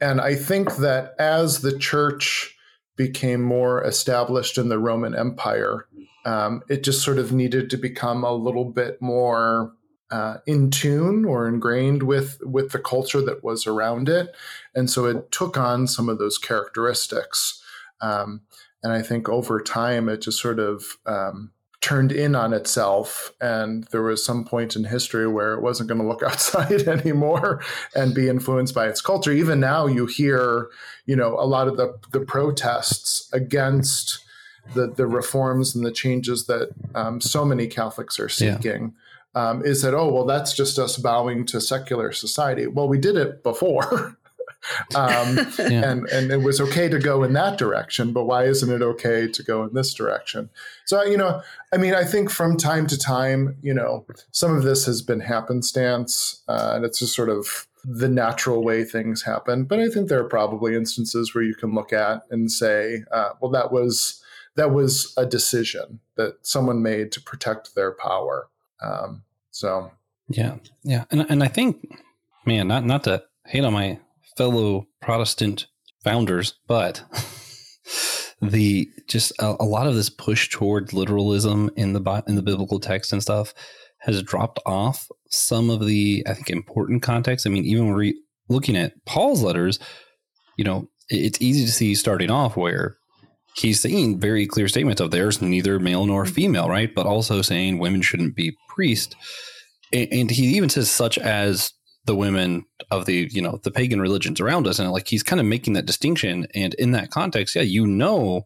[0.00, 2.56] and I think that as the church
[3.00, 5.86] became more established in the Roman Empire,
[6.26, 9.72] um, it just sort of needed to become a little bit more
[10.10, 14.36] uh, in tune or ingrained with with the culture that was around it,
[14.74, 17.62] and so it took on some of those characteristics.
[18.02, 18.42] Um,
[18.82, 23.84] and I think over time, it just sort of um, turned in on itself, and
[23.84, 27.62] there was some point in history where it wasn't going to look outside anymore
[27.94, 29.32] and be influenced by its culture.
[29.32, 30.68] Even now, you hear,
[31.06, 34.22] you know, a lot of the the protests against
[34.74, 38.56] the the reforms and the changes that um, so many Catholics are Yeah.
[38.56, 38.94] seeking.
[39.34, 43.14] Um, is that oh well that's just us bowing to secular society well we did
[43.16, 44.16] it before
[44.94, 45.90] um, Yeah.
[45.90, 49.28] and and it was okay to go in that direction but why isn't it okay
[49.28, 50.50] to go in this direction?
[50.86, 51.40] So you know
[51.72, 55.20] i mean i think from time to time you know some of this has been
[55.20, 59.64] happenstance uh, and it's just sort of the natural way things happen.
[59.64, 63.30] But i think there are probably instances where you can look at and say uh,
[63.40, 64.22] well that was
[64.56, 68.48] that was a decision that someone made to protect their power.
[68.82, 69.92] Um, so.
[70.28, 71.98] Yeah, yeah, and and I think,
[72.46, 73.98] man, not not to hate on my
[74.36, 75.66] fellow Protestant
[76.04, 77.02] founders, but
[78.42, 82.80] the just a, a lot of this push toward literalism in the in the biblical
[82.80, 83.52] text and stuff
[84.00, 87.46] has dropped off some of the I think important context.
[87.46, 89.78] I mean, even when we looking at Paul's letters,
[90.56, 92.96] you know, it- it's easy to see starting off where
[93.56, 96.34] he's saying very clear statements of there's neither male nor mm-hmm.
[96.34, 96.94] female, right?
[96.94, 99.14] But also saying women shouldn't be priests.
[99.92, 101.72] And, and he even says such as
[102.04, 104.78] the women of the, you know, the pagan religions around us.
[104.78, 106.46] And like he's kind of making that distinction.
[106.54, 108.44] And in that context, yeah, you know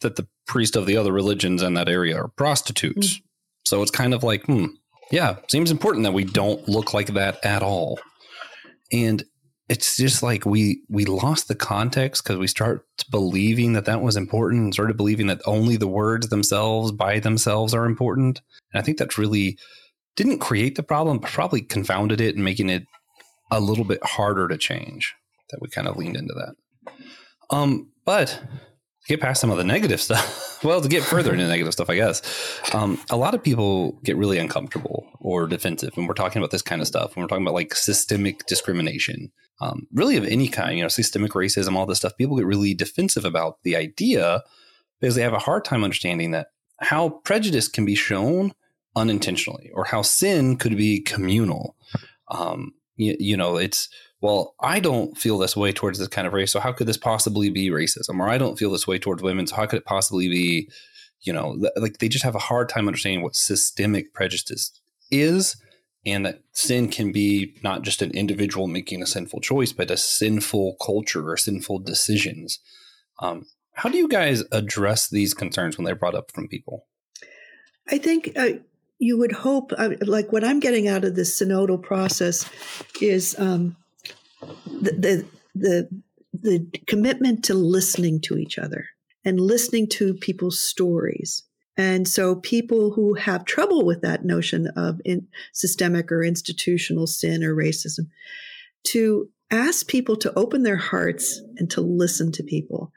[0.00, 3.20] that the priest of the other religions in that area are prostitutes.
[3.64, 4.66] So it's kind of like, hmm,
[5.10, 7.98] yeah, seems important that we don't look like that at all.
[8.92, 9.24] And
[9.68, 14.16] it's just like we we lost the context because we start believing that that was
[14.16, 18.84] important and started believing that only the words themselves by themselves are important and i
[18.84, 19.58] think that's really
[20.16, 22.84] didn't create the problem but probably confounded it and making it
[23.50, 25.14] a little bit harder to change
[25.50, 26.54] that we kind of leaned into that
[27.50, 31.46] um but to get past some of the negative stuff well to get further into
[31.46, 32.22] negative stuff i guess
[32.74, 36.62] um, a lot of people get really uncomfortable or defensive when we're talking about this
[36.62, 39.30] kind of stuff when we're talking about like systemic discrimination
[39.60, 42.74] um, really of any kind, you know, systemic racism, all this stuff, people get really
[42.74, 44.42] defensive about the idea
[45.00, 46.48] because they have a hard time understanding that
[46.80, 48.52] how prejudice can be shown
[48.96, 51.76] unintentionally or how sin could be communal.
[52.28, 53.88] Um, you, you know, it's,
[54.20, 56.52] well, I don't feel this way towards this kind of race.
[56.52, 58.18] So how could this possibly be racism?
[58.20, 59.46] Or I don't feel this way towards women.
[59.46, 60.70] So how could it possibly be,
[61.22, 64.80] you know, th- like they just have a hard time understanding what systemic prejudice
[65.10, 65.56] is
[66.06, 69.96] and that sin can be not just an individual making a sinful choice, but a
[69.96, 72.60] sinful culture or sinful decisions.
[73.20, 76.86] Um, how do you guys address these concerns when they're brought up from people?
[77.88, 78.50] I think uh,
[78.98, 82.48] you would hope, like what I'm getting out of this synodal process
[83.00, 83.76] is um,
[84.66, 86.02] the, the the
[86.32, 88.86] the commitment to listening to each other
[89.24, 91.44] and listening to people's stories.
[91.76, 95.00] And so, people who have trouble with that notion of
[95.52, 98.08] systemic or institutional sin or racism,
[98.84, 102.92] to ask people to open their hearts and to listen to people.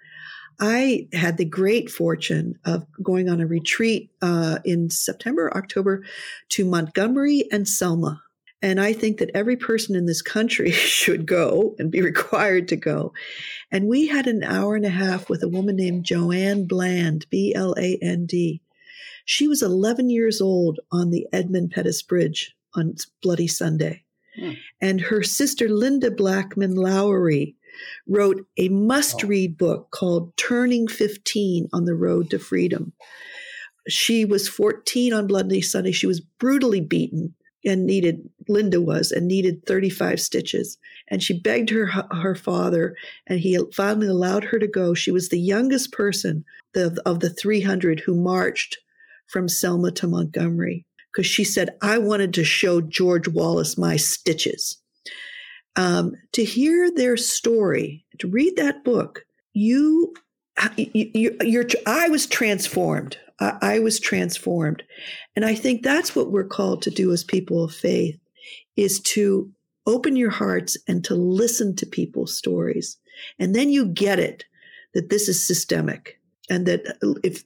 [0.59, 6.03] I had the great fortune of going on a retreat uh, in September, October
[6.49, 8.21] to Montgomery and Selma.
[8.61, 12.75] And I think that every person in this country should go and be required to
[12.75, 13.13] go.
[13.71, 17.53] And we had an hour and a half with a woman named Joanne Bland, B
[17.55, 18.61] L A N D.
[19.25, 24.03] She was 11 years old on the Edmund Pettus Bridge on Bloody Sunday.
[24.39, 24.53] Hmm.
[24.81, 27.55] And her sister, Linda Blackman Lowry,
[28.07, 29.27] wrote a must oh.
[29.27, 32.93] read book called Turning 15 on the Road to Freedom.
[33.87, 35.91] She was 14 on Bloody Sunday.
[35.91, 37.33] She was brutally beaten
[37.65, 40.77] and needed Linda was and needed 35 stitches.
[41.09, 42.95] And she begged her her father,
[43.27, 44.93] and he finally allowed her to go.
[44.93, 46.43] She was the youngest person
[46.75, 48.77] of, of the 300 who marched
[49.27, 54.77] from Selma to Montgomery because she said, I wanted to show George Wallace my stitches.
[55.77, 60.13] Um, to hear their story, to read that book, you,
[60.75, 63.17] you, you are I was transformed.
[63.39, 64.83] I, I was transformed.
[65.35, 68.19] And I think that's what we're called to do as people of faith
[68.75, 69.51] is to
[69.85, 72.97] open your hearts and to listen to people's stories.
[73.39, 74.45] And then you get it
[74.93, 77.43] that this is systemic and that if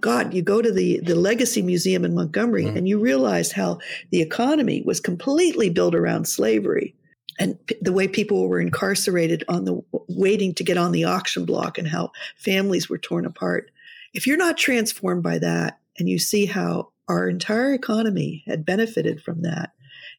[0.00, 2.76] God, you go to the the Legacy Museum in Montgomery mm.
[2.76, 3.78] and you realize how
[4.10, 6.94] the economy was completely built around slavery,
[7.38, 11.44] and p- the way people were incarcerated on the waiting to get on the auction
[11.44, 13.70] block, and how families were torn apart.
[14.14, 19.22] If you're not transformed by that, and you see how our entire economy had benefited
[19.22, 19.72] from that,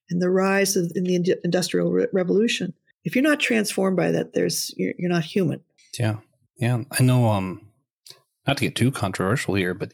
[0.10, 2.74] and the rise of in the industrial re- revolution,
[3.04, 5.62] if you're not transformed by that, there's you're, you're not human.
[6.00, 6.18] Yeah,
[6.58, 7.30] yeah, I know.
[7.30, 7.70] Um
[8.48, 9.94] not to get too controversial here, but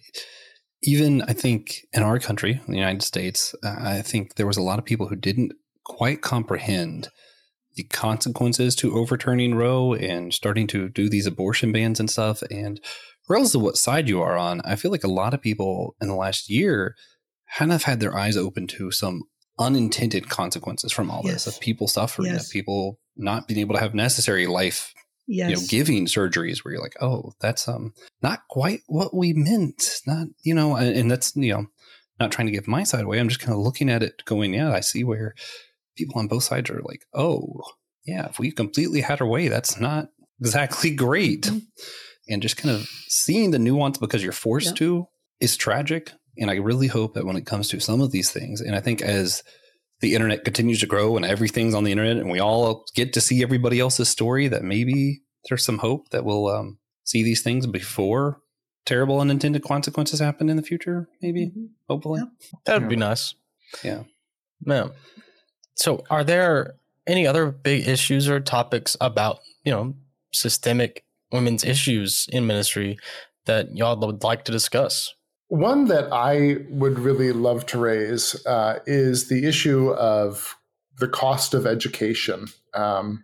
[0.81, 4.57] even I think in our country, in the United States, uh, I think there was
[4.57, 5.53] a lot of people who didn't
[5.89, 7.09] quite comprehend
[7.75, 12.41] the consequences to overturning Roe and starting to do these abortion bans and stuff.
[12.49, 12.79] And
[13.27, 16.07] regardless of what side you are on, I feel like a lot of people in
[16.07, 16.95] the last year
[17.57, 19.23] kind of had their eyes open to some
[19.57, 21.45] unintended consequences from all yes.
[21.45, 22.45] this of people suffering, yes.
[22.45, 24.93] of people not being able to have necessary life
[25.29, 25.49] yes.
[25.49, 30.01] you know giving surgeries where you're like oh that's um not quite what we meant
[30.07, 31.67] not you know and, and that's you know
[32.19, 34.53] not trying to give my side away i'm just kind of looking at it going
[34.53, 35.35] yeah i see where
[35.99, 37.61] people on both sides are like oh
[38.05, 40.09] yeah if we completely had our way that's not
[40.39, 41.59] exactly great mm-hmm.
[42.29, 44.73] and just kind of seeing the nuance because you're forced yeah.
[44.75, 45.05] to
[45.39, 48.61] is tragic and i really hope that when it comes to some of these things
[48.61, 49.43] and i think as
[49.99, 53.21] the internet continues to grow and everything's on the internet and we all get to
[53.21, 57.67] see everybody else's story that maybe there's some hope that we'll um, see these things
[57.67, 58.39] before
[58.85, 61.65] terrible unintended consequences happen in the future maybe mm-hmm.
[61.87, 62.49] hopefully yeah.
[62.65, 63.35] that would be nice
[63.83, 64.03] yeah
[64.65, 64.87] yeah
[65.79, 66.75] so are there
[67.07, 69.93] any other big issues or topics about you know
[70.31, 72.97] systemic women's issues in ministry
[73.45, 75.13] that y'all would like to discuss
[75.49, 80.55] one that I would really love to raise uh, is the issue of
[80.99, 82.47] the cost of education.
[82.75, 83.23] Um,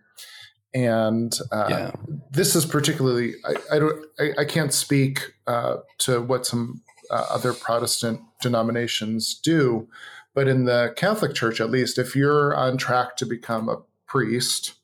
[0.73, 1.91] and uh, yeah.
[2.31, 7.25] this is particularly I, I don't I, I, can't speak uh, to what some uh,
[7.29, 9.87] other Protestant denominations do,
[10.35, 14.75] but in the Catholic Church, at least, if you're on track to become a priest,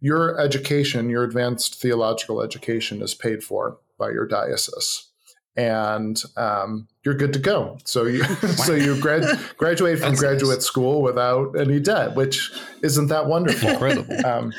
[0.00, 5.10] your education, your advanced theological education, is paid for by your diocese
[5.56, 7.78] and um, you're good to go.
[7.84, 8.24] So you
[8.64, 10.66] so you grad, graduate from graduate nice.
[10.66, 12.50] school without any debt, which
[12.82, 13.70] isn't that wonderful.
[13.70, 14.26] Incredible.
[14.26, 14.52] Um,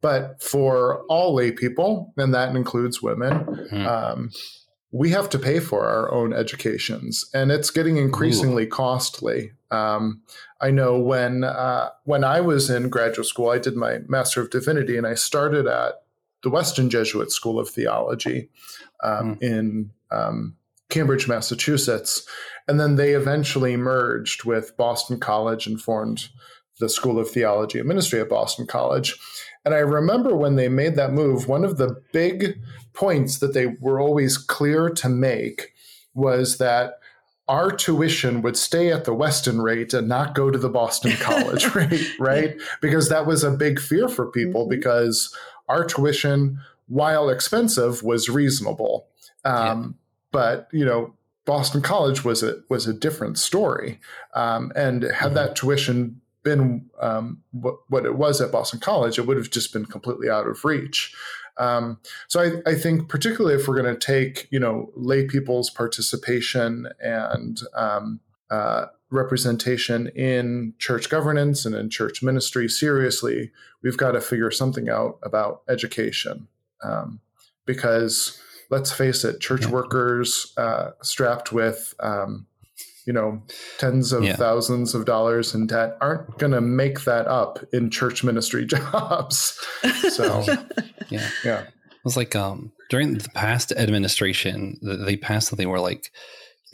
[0.00, 3.86] but for all lay people, and that includes women, mm-hmm.
[3.86, 4.30] um,
[4.92, 8.70] we have to pay for our own educations, and it's getting increasingly Ooh.
[8.70, 9.52] costly.
[9.70, 10.22] Um,
[10.60, 14.50] I know when uh, when I was in graduate school, I did my Master of
[14.50, 15.94] Divinity, and I started at
[16.42, 18.48] the Weston Jesuit School of Theology
[19.02, 19.42] um, mm.
[19.42, 20.56] in um,
[20.88, 22.26] Cambridge, Massachusetts.
[22.66, 26.28] And then they eventually merged with Boston College and formed
[26.80, 29.16] the School of Theology and Ministry at Boston College.
[29.64, 32.60] And I remember when they made that move, one of the big
[32.92, 35.72] points that they were always clear to make
[36.14, 36.94] was that
[37.48, 41.74] our tuition would stay at the Weston rate and not go to the Boston College
[41.74, 42.56] rate, right?
[42.80, 44.70] Because that was a big fear for people mm-hmm.
[44.70, 45.34] because
[45.68, 49.06] our tuition, while expensive, was reasonable.
[49.44, 50.04] Um, yeah.
[50.30, 51.14] But you know,
[51.46, 54.00] Boston College was a was a different story,
[54.34, 55.34] um, and had mm-hmm.
[55.34, 59.72] that tuition been um, what, what, it was at Boston College, it would have just
[59.72, 61.14] been completely out of reach.
[61.58, 65.70] Um, so I, I, think particularly if we're going to take you know lay people's
[65.70, 73.50] participation and um, uh, representation in church governance and in church ministry seriously,
[73.82, 76.46] we've got to figure something out about education
[76.82, 77.20] um,
[77.66, 78.40] because
[78.70, 79.70] let's face it, church yeah.
[79.70, 82.46] workers uh, strapped with, um,
[83.08, 83.40] you know,
[83.78, 84.36] tens of yeah.
[84.36, 89.58] thousands of dollars in debt aren't going to make that up in church ministry jobs.
[90.10, 90.44] So,
[91.08, 91.60] yeah, yeah.
[91.62, 96.12] It was like um, during the past administration, they passed something where like,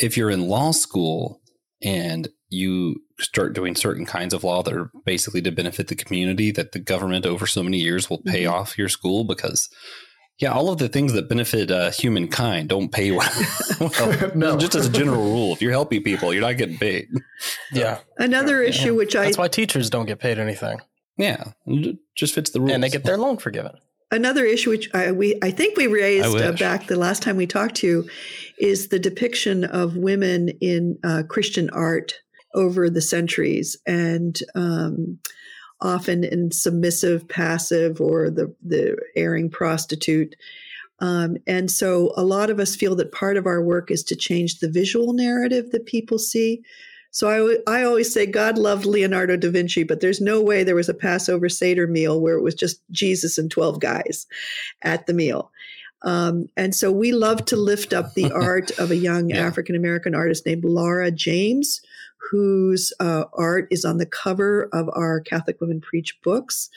[0.00, 1.40] if you're in law school
[1.84, 6.50] and you start doing certain kinds of law that are basically to benefit the community,
[6.50, 8.54] that the government over so many years will pay mm-hmm.
[8.54, 9.68] off your school because
[10.40, 13.30] yeah, all of the things that benefit uh, humankind don't pay well.
[13.80, 14.56] well no.
[14.58, 17.08] Just as a general rule, if you're helping people, you're not getting paid.
[17.72, 17.98] Yeah.
[18.18, 18.68] Another Yeah.
[18.70, 20.80] issue which I That's why teachers don't get paid anything.
[21.16, 22.72] Yeah, it just fits the rules.
[22.72, 23.72] And they get their loan forgiven.
[24.10, 27.36] another issue which I, we I think we raised I uh, back the last time
[27.36, 28.08] we talked to you
[28.58, 32.14] is the depiction of women in uh, Christian art
[32.54, 35.18] over the centuries and um,
[35.84, 40.34] often in submissive, passive, or the the erring prostitute.
[41.00, 44.16] Um, and so a lot of us feel that part of our work is to
[44.16, 46.62] change the visual narrative that people see.
[47.10, 47.28] So
[47.68, 50.88] I, I always say God loved Leonardo da Vinci, but there's no way there was
[50.88, 54.26] a Passover Seder meal where it was just Jesus and 12 guys
[54.82, 55.52] at the meal.
[56.02, 59.46] Um, and so we love to lift up the art of a young Yeah.
[59.46, 61.80] African American artist named Laura James,
[62.30, 66.70] whose uh, art is on the cover of our Catholic Women Preach books,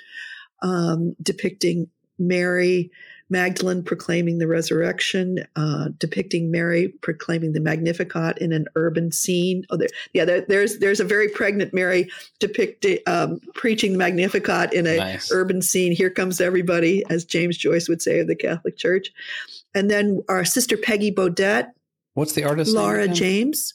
[0.61, 1.89] um, depicting
[2.19, 2.91] Mary
[3.29, 9.65] Magdalene proclaiming the resurrection, uh, depicting Mary proclaiming the Magnificat in an urban scene.
[9.69, 14.71] Oh, there, yeah, there, there's there's a very pregnant Mary depicting um, preaching the Magnificat
[14.73, 15.29] in a nice.
[15.31, 15.91] urban scene.
[15.91, 19.11] Here comes everybody, as James Joyce would say of the Catholic Church.
[19.75, 21.67] And then our sister Peggy Baudet,
[22.13, 22.73] What's the artist?
[22.73, 23.07] name Laura?
[23.09, 23.73] James.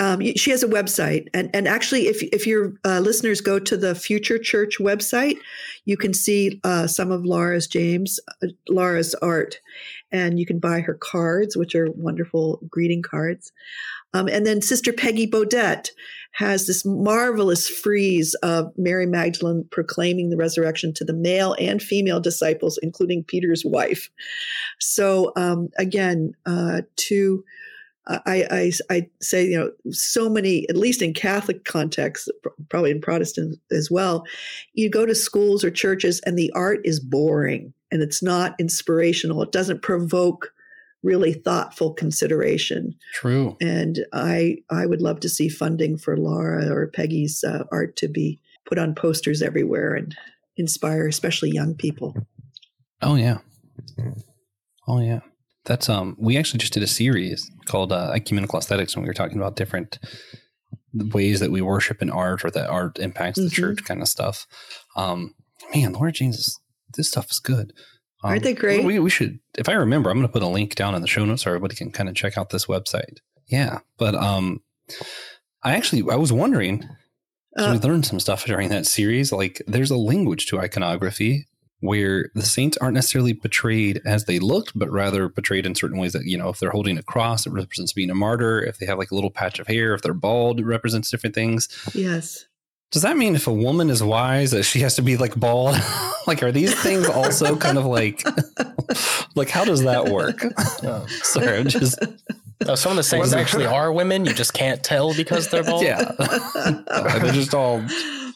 [0.00, 3.76] Um, she has a website, and and actually, if if your uh, listeners go to
[3.76, 5.36] the Future Church website,
[5.84, 9.60] you can see uh, some of Laura's James uh, Laura's art,
[10.10, 13.52] and you can buy her cards, which are wonderful greeting cards.
[14.14, 15.90] Um, and then Sister Peggy Baudet
[16.34, 22.20] has this marvelous frieze of Mary Magdalene proclaiming the resurrection to the male and female
[22.20, 24.10] disciples, including Peter's wife.
[24.80, 27.44] So um, again, uh, to
[28.06, 32.28] I, I, I say, you know, so many, at least in Catholic contexts,
[32.68, 34.24] probably in Protestant as well,
[34.74, 39.42] you go to schools or churches and the art is boring and it's not inspirational.
[39.42, 40.52] It doesn't provoke
[41.02, 42.94] really thoughtful consideration.
[43.14, 43.56] True.
[43.60, 48.08] And I, I would love to see funding for Laura or Peggy's uh, art to
[48.08, 50.16] be put on posters everywhere and
[50.56, 52.14] inspire, especially young people.
[53.02, 53.38] Oh yeah.
[54.88, 55.20] Oh yeah.
[55.64, 56.16] That's um.
[56.18, 59.56] We actually just did a series called uh, ecumenical aesthetics, and we were talking about
[59.56, 59.98] different
[60.94, 63.52] ways that we worship in art or that art impacts the Mhm.
[63.52, 64.46] church, kind of stuff.
[64.96, 65.34] Um,
[65.74, 66.60] man, Laura James, is,
[66.96, 67.72] this stuff is good.
[68.22, 68.84] Um, Aren't they great?
[68.84, 71.08] We, we should, if I remember, I'm going to put a link down in the
[71.08, 73.18] show notes so everybody can kind of check out this website.
[73.48, 74.60] Yeah, but um,
[75.62, 76.88] I actually I was wondering
[77.56, 79.30] Uh, we learned some stuff during that series.
[79.32, 81.46] Like there's a language to iconography
[81.84, 86.14] where the saints aren't necessarily portrayed as they looked, but rather portrayed in certain ways
[86.14, 88.58] that, you know, if they're holding a cross, it represents being a martyr.
[88.62, 91.34] If they have like a little patch of hair, if they're bald, it represents different
[91.34, 91.68] things.
[91.94, 92.46] yes.
[92.90, 95.76] Does that mean if a woman is wise that she has to be like bald?
[96.26, 98.24] like are these things also kind of like
[99.34, 100.42] like how does that work?
[100.84, 101.04] Oh.
[101.08, 101.98] Sorry, I'm just
[102.66, 104.24] Oh, some of the saints actually are women.
[104.24, 105.82] You just can't tell because they're bald.
[105.82, 106.12] yeah.
[106.18, 107.82] they're just all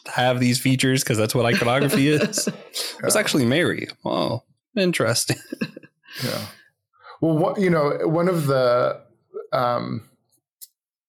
[0.09, 2.47] have these features because that's what iconography is.
[3.03, 3.87] It's actually Mary.
[4.05, 4.43] Oh,
[4.75, 5.37] interesting.
[6.23, 6.45] Yeah.
[7.21, 8.99] Well, what, you know, one of the
[9.53, 10.09] um,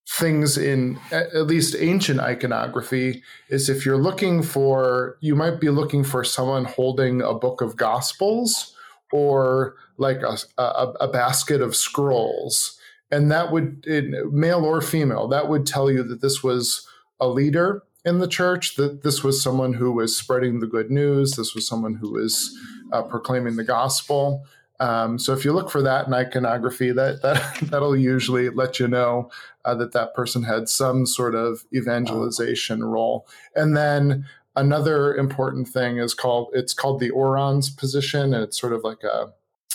[0.08, 5.70] things in at at least ancient iconography is if you're looking for, you might be
[5.70, 8.74] looking for someone holding a book of gospels
[9.12, 12.78] or like a, a, a basket of scrolls.
[13.10, 16.86] And that would, in, male or female, that would tell you that this was
[17.20, 21.32] a leader in the church, that this was someone who was spreading the good news,
[21.32, 22.56] this was someone who was
[22.92, 24.44] uh, proclaiming the gospel.
[24.80, 28.88] Um, so if you look for that in iconography, that that that'll usually let you
[28.88, 29.30] know
[29.64, 33.26] uh, that that person had some sort of evangelization role.
[33.54, 34.24] And then
[34.56, 39.02] another important thing is called it's called the orans position, and it's sort of like
[39.04, 39.32] a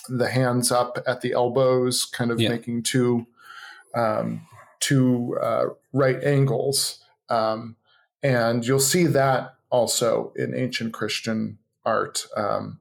[0.10, 2.50] the hands up at the elbows, kind of Yeah.
[2.50, 3.28] making two
[3.96, 4.42] um,
[4.80, 7.00] two uh, right angles.
[7.30, 7.76] Um,
[8.26, 12.26] and you'll see that also in ancient Christian art.
[12.36, 12.80] Um,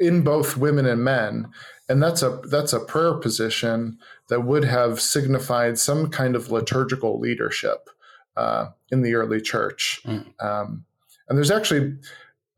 [0.00, 1.48] in both women and men
[1.88, 3.96] and that's a that's a prayer position
[4.28, 7.88] that would have signified some kind of liturgical leadership
[8.36, 10.24] uh, in the early church Mm.
[10.42, 10.84] um,
[11.28, 11.96] and there's actually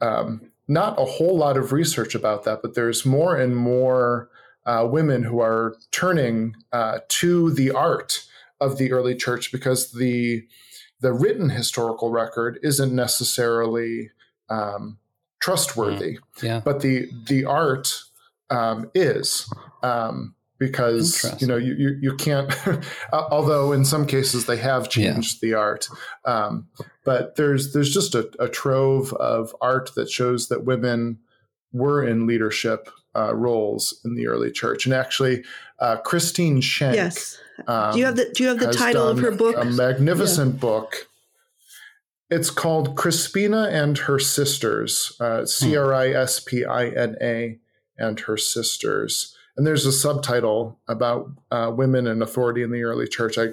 [0.01, 4.31] um, not a whole lot of research about that but there's more and more
[4.65, 8.25] uh, women who are turning uh, to the art
[8.61, 10.43] of the early church because the
[11.01, 14.11] the written historical record isn't necessarily
[14.49, 14.99] um,
[15.41, 16.61] trustworthy Yeah.
[16.65, 18.01] but the the art
[18.51, 19.49] um, is
[19.83, 22.53] um, because you know you you, you can't
[23.13, 25.89] although in some cases they have changed the art
[26.25, 26.69] um,
[27.05, 31.19] but there's there's just a, a trove of art that shows that women
[31.73, 35.43] were in leadership uh, roles in the early church and actually
[35.81, 37.39] uh, Christine Schenk Yes.
[37.67, 39.57] Um, Do you have the Do you have the title of her book?
[39.57, 41.09] a magnificent book
[42.31, 47.59] It's called Crispina and Her Sisters, uh, C R I S P I N A,
[47.99, 49.37] and Her Sisters.
[49.57, 53.39] And there's a subtitle about uh, women and authority in the early church.
[53.39, 53.49] I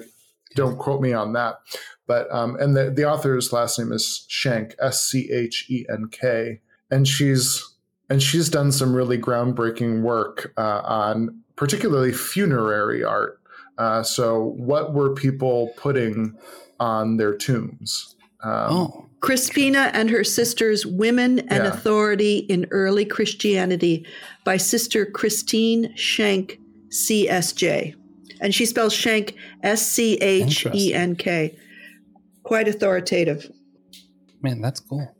[0.56, 1.60] don't quote me on that,
[2.06, 6.08] but um, and the the author's last name is Schenk, S C H E N
[6.10, 7.64] K, and she's
[8.10, 13.40] and she's done some really groundbreaking work uh, on particularly funerary art.
[13.78, 16.36] Uh, so, what were people putting
[16.78, 18.14] on their tombs?
[18.42, 19.08] Um, oh.
[19.20, 21.72] Crispina and her sisters, Women and yeah.
[21.72, 24.04] Authority in Early Christianity
[24.44, 26.58] by Sister Christine Schenk,
[26.88, 27.94] CSJ.
[28.40, 31.56] And she spells Schenk S C H E N K.
[32.42, 33.48] Quite authoritative.
[34.42, 35.14] Man, that's cool.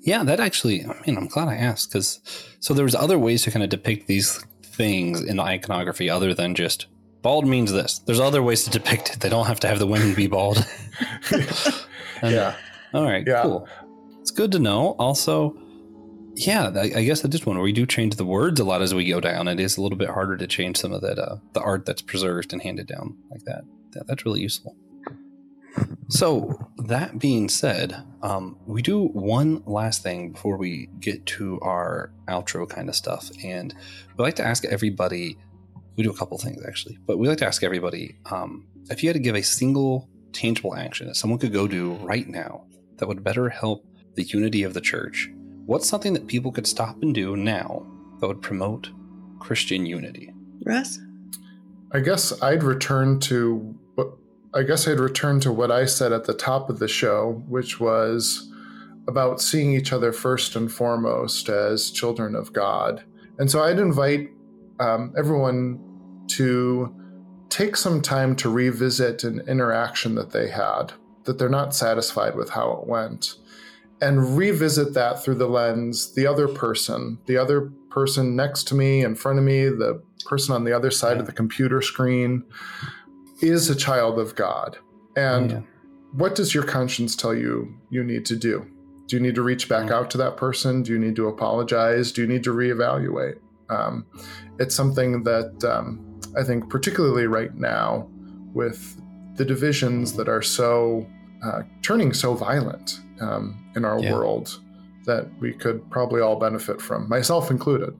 [0.00, 2.20] Yeah, that actually, I mean, I'm glad I asked because
[2.60, 6.54] so there was other ways to kind of depict these things in iconography other than
[6.54, 6.86] just
[7.22, 7.98] bald means this.
[8.00, 9.20] There's other ways to depict it.
[9.20, 10.66] They don't have to have the women be bald.
[11.30, 12.54] and, yeah.
[12.94, 13.24] All right.
[13.26, 13.42] Yeah.
[13.42, 13.68] Cool.
[14.20, 14.96] It's good to know.
[14.98, 15.56] Also,
[16.34, 18.94] yeah, I, I guess at this one we do change the words a lot as
[18.94, 19.48] we go down.
[19.48, 22.02] It is a little bit harder to change some of that uh, the art that's
[22.02, 23.64] preserved and handed down like that.
[23.92, 24.76] that that's really useful.
[26.08, 32.10] So that being said, um, we do one last thing before we get to our
[32.26, 33.74] outro kind of stuff, and
[34.16, 35.36] we like to ask everybody.
[35.98, 39.08] We do a couple things actually, but we like to ask everybody um, if you
[39.08, 42.64] had to give a single tangible action that someone could go do right now
[42.98, 43.84] that would better help
[44.14, 45.28] the unity of the church.
[45.66, 47.84] What's something that people could stop and do now
[48.20, 48.90] that would promote
[49.40, 50.32] Christian unity?
[50.64, 51.00] Russ?
[51.92, 53.76] I guess I'd return to
[54.54, 57.80] I guess I'd return to what I said at the top of the show, which
[57.80, 58.50] was
[59.08, 63.02] about seeing each other first and foremost as children of God.
[63.38, 64.30] And so I'd invite
[64.80, 65.87] um, everyone
[66.28, 66.94] to
[67.48, 70.92] take some time to revisit an interaction that they had,
[71.24, 73.36] that they're not satisfied with how it went,
[74.00, 79.02] and revisit that through the lens the other person, the other person next to me,
[79.02, 82.44] in front of me, the person on the other side of the computer screen
[83.40, 84.78] is a child of God.
[85.16, 85.60] And yeah.
[86.12, 88.66] what does your conscience tell you you need to do?
[89.06, 90.82] Do you need to reach back out to that person?
[90.82, 92.12] Do you need to apologize?
[92.12, 93.38] Do you need to reevaluate?
[93.70, 94.06] Um,
[94.58, 98.08] it's something that um, I think, particularly right now,
[98.52, 99.00] with
[99.36, 101.06] the divisions that are so
[101.44, 104.12] uh, turning so violent um, in our yeah.
[104.12, 104.60] world,
[105.04, 107.96] that we could probably all benefit from, myself included.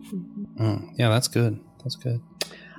[0.61, 1.59] Mm, yeah, that's good.
[1.79, 2.20] That's good.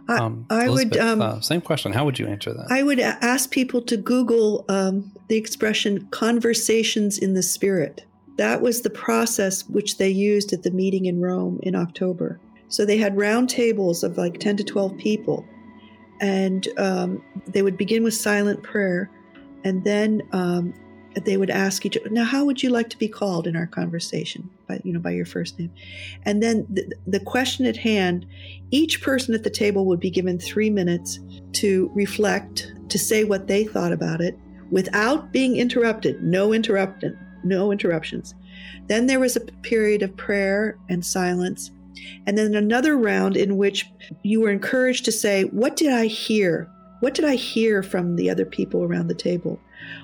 [0.07, 1.93] Um, I, would um, uh, same question.
[1.93, 2.67] How would you answer that?
[2.71, 8.05] I would ask people to Google um, the expression "conversations in the spirit."
[8.37, 12.39] That was the process which they used at the meeting in Rome in October.
[12.69, 15.45] So they had round tables of like ten to twelve people,
[16.21, 19.09] and um, they would begin with silent prayer,
[19.63, 20.73] and then um,
[21.25, 23.67] they would ask each other, now how would you like to be called in our
[23.67, 24.49] conversation?
[24.69, 25.71] by you know by your first name.
[26.23, 28.25] And then the, the question at hand
[28.71, 31.19] each person at the table would be given three minutes
[31.53, 34.37] to reflect to say what they thought about it
[34.71, 36.23] without being interrupted.
[36.23, 38.35] No interruption no interruptions.
[38.87, 41.71] Then there was a period of prayer and silence
[42.25, 43.85] and then another round in which
[44.23, 46.69] you were encouraged to say what did i hear
[46.99, 49.59] what did i hear from the other people around the table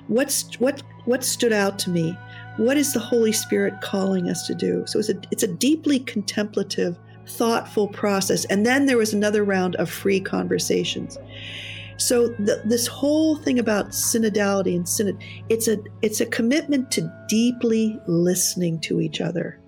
[0.08, 2.16] What's what what stood out to me?
[2.56, 4.84] What is the Holy Spirit calling us to do?
[4.86, 8.44] So it's a it's a deeply contemplative, thoughtful process.
[8.46, 11.18] And then there was another round of free conversations.
[11.98, 17.12] So the, this whole thing about synodality and synod, it's a it's a commitment to
[17.28, 19.60] deeply listening to each other,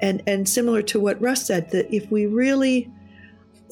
[0.00, 2.90] and and similar to what Russ said, that if we really,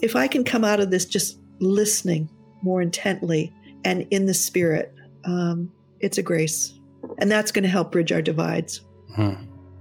[0.03, 2.29] if I can come out of this just listening
[2.62, 3.53] more intently
[3.85, 4.95] and in the spirit,
[5.25, 5.70] um,
[6.01, 6.75] it's a grace.
[7.18, 8.81] And that's going to help bridge our divides.
[9.14, 9.35] Hmm.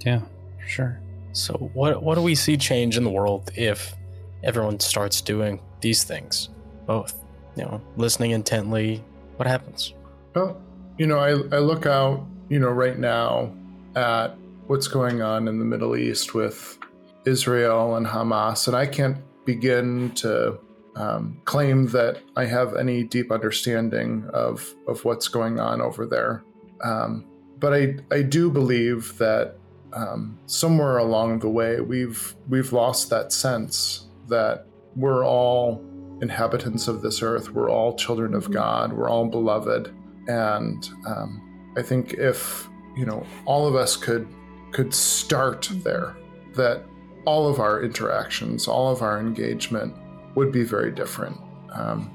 [0.05, 0.21] Yeah,
[0.67, 0.99] sure.
[1.31, 3.95] So, what, what do we see change in the world if
[4.43, 6.49] everyone starts doing these things?
[6.85, 7.23] Both,
[7.55, 9.03] you know, listening intently.
[9.37, 9.93] What happens?
[10.35, 10.61] Well,
[10.97, 13.53] you know, I, I look out, you know, right now
[13.95, 14.35] at
[14.67, 16.77] what's going on in the Middle East with
[17.25, 20.59] Israel and Hamas, and I can't begin to
[20.95, 26.43] um, claim that I have any deep understanding of of what's going on over there.
[26.83, 27.25] Um,
[27.59, 29.55] but I I do believe that
[29.93, 35.83] um, somewhere along the way we've we've lost that sense that we're all
[36.21, 37.49] inhabitants of this earth.
[37.51, 38.93] We're all children of God.
[38.93, 39.93] We're all beloved,
[40.27, 44.27] and um, I think if you know all of us could
[44.73, 46.15] could start there,
[46.55, 46.83] that
[47.25, 49.95] all of our interactions, all of our engagement
[50.35, 51.39] would be very different.
[51.71, 52.11] Um,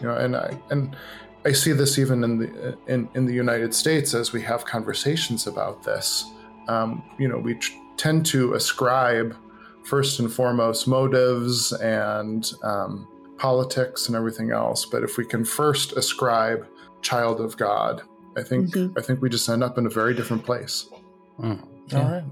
[0.00, 0.96] you know, and I, and
[1.44, 5.46] I see this even in the in, in the United States as we have conversations
[5.46, 6.24] about this.
[6.68, 9.36] Um, you know, we t- tend to ascribe
[9.84, 14.84] first and foremost motives and um, politics and everything else.
[14.84, 16.66] But if we can first ascribe
[17.02, 18.02] child of God,
[18.36, 18.98] I think Mhm.
[18.98, 20.88] I think we just end up in a very different place.
[21.40, 21.58] Mm.
[21.98, 22.24] All right.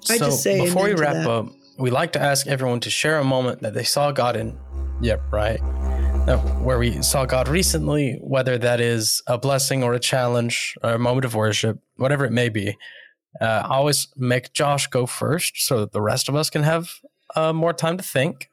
[0.00, 1.30] So I so just say before we wrap that.
[1.30, 1.46] up,
[1.78, 4.58] we like to ask everyone to share a moment that they saw God in.
[5.00, 5.60] Yep, right.
[6.28, 10.92] Uh, where we saw God recently, whether that is a blessing or a challenge or
[10.92, 12.76] a moment of worship, whatever it may be.
[13.40, 16.90] Uh, I always make Josh go first so that the rest of us can have
[17.34, 18.48] uh, more time to think.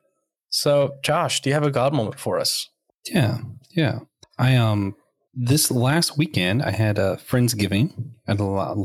[0.50, 2.70] So, Josh, do you have a God moment for us?
[3.06, 3.40] Yeah,
[3.72, 4.00] yeah.
[4.38, 4.96] I um
[5.34, 7.94] this last weekend I had a friendsgiving.
[8.28, 8.78] I had a lot,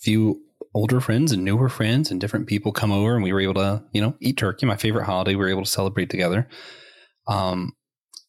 [0.00, 0.42] few
[0.74, 3.82] older friends and newer friends and different people come over, and we were able to
[3.92, 5.32] you know eat turkey, my favorite holiday.
[5.32, 6.48] We were able to celebrate together.
[7.26, 7.72] Um,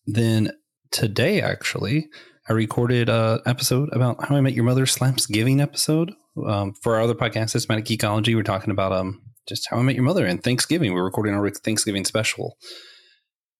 [0.05, 0.51] then
[0.91, 2.09] today actually
[2.49, 6.13] I recorded a episode about how I met your mother Slapsgiving episode
[6.47, 8.35] um, for our other podcast, Systematic Geekology.
[8.35, 10.93] We're talking about um just how I met your mother and Thanksgiving.
[10.93, 12.57] We're recording our Thanksgiving special,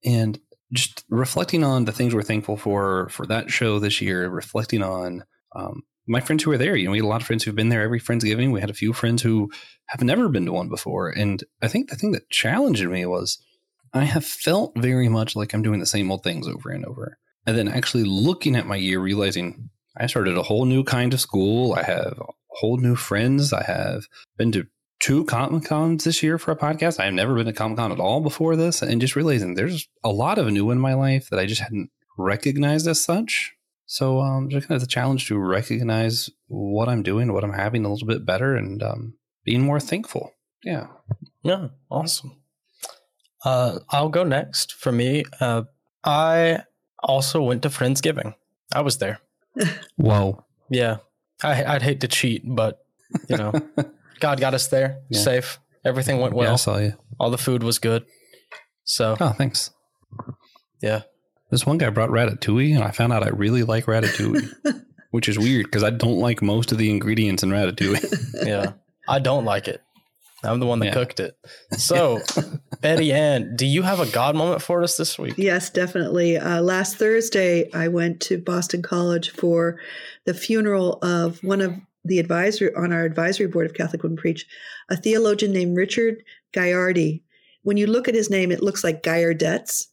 [0.04, 0.40] and
[0.74, 5.24] just reflecting on the things we're thankful for for that show this year, reflecting on
[5.56, 6.76] um, my friends who were there.
[6.76, 8.52] You know, we had a lot of friends who've been there every Friendsgiving.
[8.52, 9.52] We had a few friends who
[9.86, 11.10] have never been to one before.
[11.10, 13.38] And I think the thing that challenged me was
[13.94, 17.18] I have felt very much like I'm doing the same old things over and over.
[17.46, 21.22] And then actually looking at my year, realizing I started a whole new kind of
[21.22, 21.74] school.
[21.74, 23.54] I have whole new friends.
[23.54, 24.08] I have
[24.38, 24.66] been to
[25.00, 27.00] two Comic Cons this year for a podcast.
[27.00, 29.88] I have never been to Comic Con at all before this, and just realizing there's
[30.04, 33.54] a lot of new in my life that I just hadn't recognized as such.
[33.92, 37.86] So, um, just kind of the challenge to recognize what I'm doing, what I'm having
[37.86, 40.32] a little bit better, and um, being more thankful.
[40.64, 40.88] Yeah.
[41.42, 42.40] Yeah, awesome.
[43.44, 44.74] Uh, I'll go next.
[44.74, 45.64] For me, uh,
[46.04, 46.60] I
[47.02, 48.36] also went to Friendsgiving.
[48.76, 49.22] I was there.
[49.98, 50.46] Whoa.
[50.70, 50.98] Yeah,
[51.42, 52.78] I, I'd hate to cheat, but
[53.28, 53.54] you know,
[54.20, 55.22] God got us there Yeah.
[55.22, 55.58] safe.
[55.84, 56.58] Everything went yeah, I well.
[56.60, 56.94] saw you.
[57.20, 58.06] All the food was good.
[58.84, 59.72] So Oh, thanks.
[60.80, 61.02] yeah,
[61.52, 65.40] This one guy brought ratatouille, and I found out I really like ratatouille, which is
[65.40, 68.44] weird because I don't like most of the ingredients in ratatouille.
[68.46, 68.74] yeah.
[69.08, 69.82] I don't like it.
[70.44, 70.94] I'm the one that Yeah.
[70.94, 71.36] cooked it.
[71.78, 72.22] So,
[72.82, 75.34] Betty Ann, do you have a God moment for us this week?
[75.38, 76.38] Yes, definitely.
[76.38, 79.80] Uh, last Thursday, I went to Boston College for
[80.26, 81.74] the funeral of one of
[82.06, 84.46] the advisory on our advisory board of Catholic Women Preach,
[84.90, 86.24] a theologian named Richard
[86.54, 87.22] Gaillardetz.
[87.64, 89.88] When you look at his name, it looks like Gaillardetz,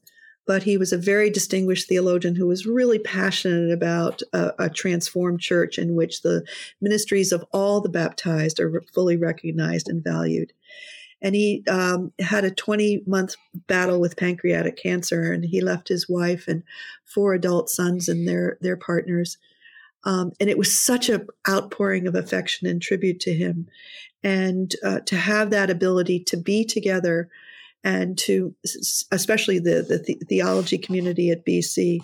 [0.46, 5.40] but he was a very distinguished theologian who was really passionate about a, a transformed
[5.40, 6.44] church in which the
[6.80, 10.52] ministries of all the baptized are fully recognized and valued.
[11.20, 13.34] And he um, had a 20 month
[13.66, 16.62] battle with pancreatic cancer, and he left his wife and
[17.04, 19.38] four adult sons and their their partners.
[20.04, 23.66] Um, and it was such a outpouring of affection and tribute to him,
[24.22, 27.28] and uh, to have that ability to be together,
[27.86, 28.52] and to
[29.12, 32.00] especially the the, the theology community at BC,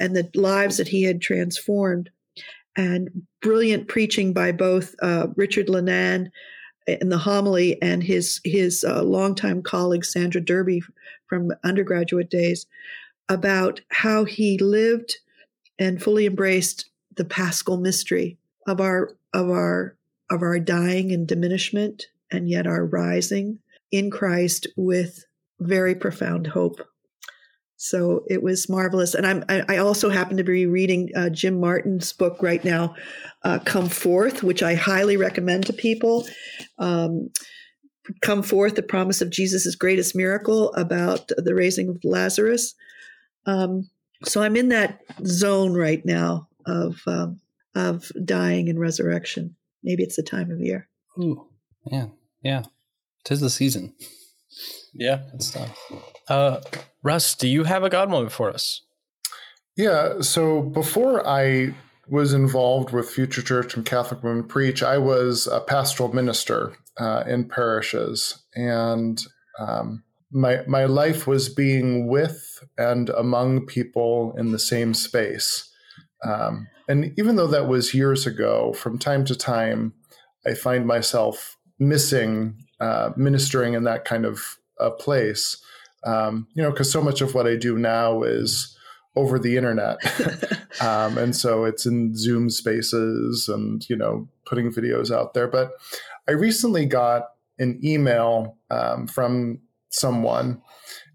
[0.00, 2.10] and the lives that he had transformed,
[2.74, 3.10] and
[3.42, 6.30] brilliant preaching by both uh, Richard Lennan
[6.86, 10.82] in the homily and his his uh, longtime colleague Sandra Derby
[11.26, 12.66] from undergraduate days
[13.28, 15.18] about how he lived
[15.78, 19.96] and fully embraced the paschal mystery of our of our
[20.30, 23.58] of our dying and diminishment and yet our rising
[23.90, 25.24] in Christ with
[25.58, 26.80] very profound hope.
[27.76, 32.12] So it was marvelous, and I'm I also happen to be reading uh, Jim Martin's
[32.12, 32.94] book right now,
[33.42, 36.26] uh, "Come Forth," which I highly recommend to people.
[36.78, 37.30] Um,
[38.20, 42.74] "Come Forth: The Promise of Jesus' Greatest Miracle" about the raising of Lazarus.
[43.46, 43.88] Um,
[44.24, 47.40] so I'm in that zone right now of um,
[47.74, 49.56] of dying and resurrection.
[49.82, 50.86] Maybe it's the time of year.
[51.18, 51.46] Ooh,
[51.90, 52.08] yeah,
[52.42, 52.64] yeah.
[53.24, 53.94] Tis the season.
[54.94, 55.22] Yeah.
[55.34, 55.78] it's stuff.
[56.28, 56.60] Uh,
[57.02, 58.82] Russ, do you have a God moment for us?
[59.76, 60.20] Yeah.
[60.20, 61.74] So before I
[62.08, 67.24] was involved with Future Church and Catholic Women Preach, I was a pastoral minister uh,
[67.26, 69.22] in parishes, and
[69.58, 70.02] um,
[70.32, 75.70] my my life was being with and among people in the same space.
[76.24, 79.94] Um, and even though that was years ago, from time to time,
[80.46, 85.56] I find myself missing uh, ministering in that kind of uh, place.
[86.04, 88.76] Um, you know, because so much of what I do now is
[89.16, 89.98] over the internet.
[90.80, 95.48] um, and so it's in Zoom spaces and, you know, putting videos out there.
[95.48, 95.72] But
[96.28, 97.24] I recently got
[97.58, 99.60] an email um, from
[99.90, 100.62] someone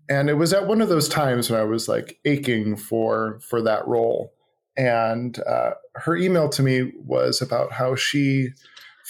[0.09, 3.61] and it was at one of those times when I was like aching for for
[3.61, 4.33] that role.
[4.77, 8.49] And uh, her email to me was about how she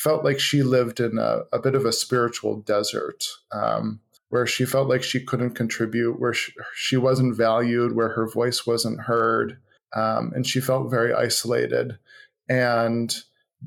[0.06, 3.26] felt like she lived in a, a bit of a spiritual desert.
[3.51, 8.28] Um, where she felt like she couldn't contribute, where she, she wasn't valued, where her
[8.28, 9.58] voice wasn't heard,
[9.95, 11.97] um, and she felt very isolated.
[12.49, 13.16] And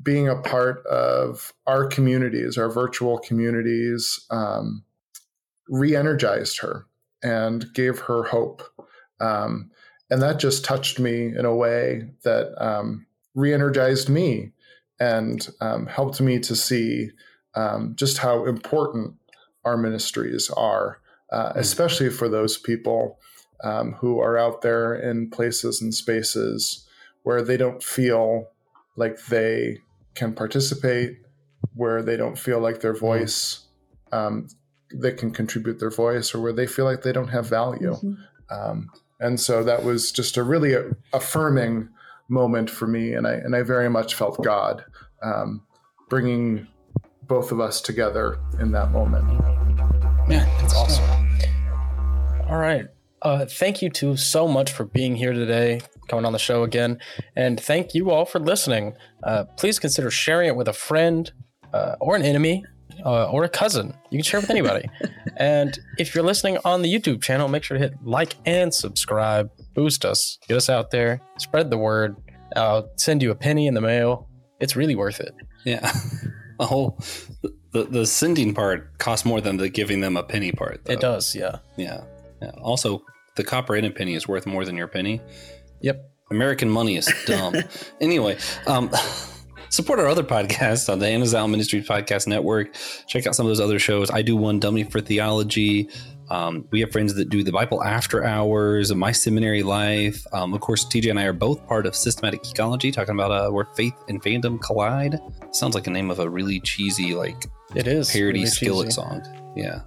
[0.01, 4.83] being a part of our communities, our virtual communities, um,
[5.69, 6.85] re energized her
[7.23, 8.61] and gave her hope.
[9.19, 9.71] Um,
[10.09, 14.51] and that just touched me in a way that um, re energized me
[14.99, 17.09] and um, helped me to see
[17.55, 19.15] um, just how important
[19.65, 20.99] our ministries are,
[21.31, 21.59] uh, hmm.
[21.59, 23.19] especially for those people
[23.63, 26.87] um, who are out there in places and spaces
[27.23, 28.47] where they don't feel
[28.95, 29.77] like they
[30.15, 31.17] can participate,
[31.75, 32.99] where they don't feel like their hmm.
[32.99, 33.65] voice,
[34.11, 34.47] um,
[34.93, 37.93] they can contribute their voice, or where they feel like they don't have value.
[37.93, 38.13] Mm-hmm.
[38.49, 38.89] Um,
[39.19, 40.73] and so that was just a really
[41.13, 41.89] affirming
[42.29, 44.85] moment for me, and I and I very much felt God
[45.21, 45.63] um,
[46.09, 46.67] bringing
[47.23, 49.25] both of us together in that moment.
[50.29, 51.05] Yeah, that's awesome.
[52.47, 52.87] All right.
[53.21, 56.99] Uh, thank you two so much for being here today, coming on the show again,
[57.35, 58.95] and thank you all for listening.
[59.23, 61.31] Uh, please consider sharing it with a friend
[61.73, 62.63] uh, or an enemy
[63.05, 63.93] uh, or a cousin.
[64.09, 64.89] You can share with anybody.
[65.37, 69.51] and if you're listening on the YouTube channel, make sure to hit like and subscribe.
[69.79, 72.17] Boost us, get us out there, spread the word.
[72.53, 74.27] I'll send you a penny in the mail.
[74.59, 75.33] It's really worth it.
[75.63, 75.89] Yeah.
[76.59, 76.99] the whole
[77.71, 80.83] the, the sending part costs more than the giving them a penny part.
[80.83, 80.91] Though.
[80.91, 81.59] It does, yeah.
[81.77, 82.03] Yeah.
[82.41, 82.51] Yeah.
[82.61, 83.03] Also,
[83.37, 85.21] the copper in a penny is worth more than your penny.
[85.79, 86.03] Yep.
[86.29, 87.55] American money is dumb.
[88.01, 88.91] anyway, um,
[89.69, 92.75] support our other podcasts on the Anazao Ministries Podcast Network.
[93.07, 94.11] Check out some of those other shows.
[94.11, 95.89] I do one, Dummy for Theology.
[96.29, 100.25] Um, we have friends that do the Bible After Hours, My Seminary Life.
[100.31, 103.49] Um, of course, TJ and I are both part of Systematic Geekology, talking about uh,
[103.49, 105.19] where faith and fandom collide.
[105.51, 109.01] Sounds like a name of a really cheesy, like it is parody really skillet cheesy.
[109.01, 109.53] song.
[109.55, 109.81] Yeah,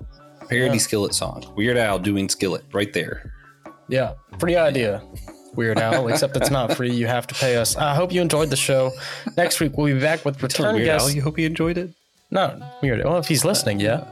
[0.49, 0.78] parody yeah.
[0.78, 1.45] skillet song.
[1.57, 3.32] Weird Al doing skillet right there.
[3.88, 5.03] Yeah, free idea.
[5.55, 6.93] Weird Al, except it's not free.
[6.93, 7.76] You have to pay us.
[7.76, 8.90] I hope you enjoyed the show.
[9.36, 11.09] Next week we'll be back with return Weird guests.
[11.09, 11.90] Al, you hope you enjoyed it?
[12.30, 13.05] No, Weird.
[13.05, 14.05] Well, if he's listening, yeah.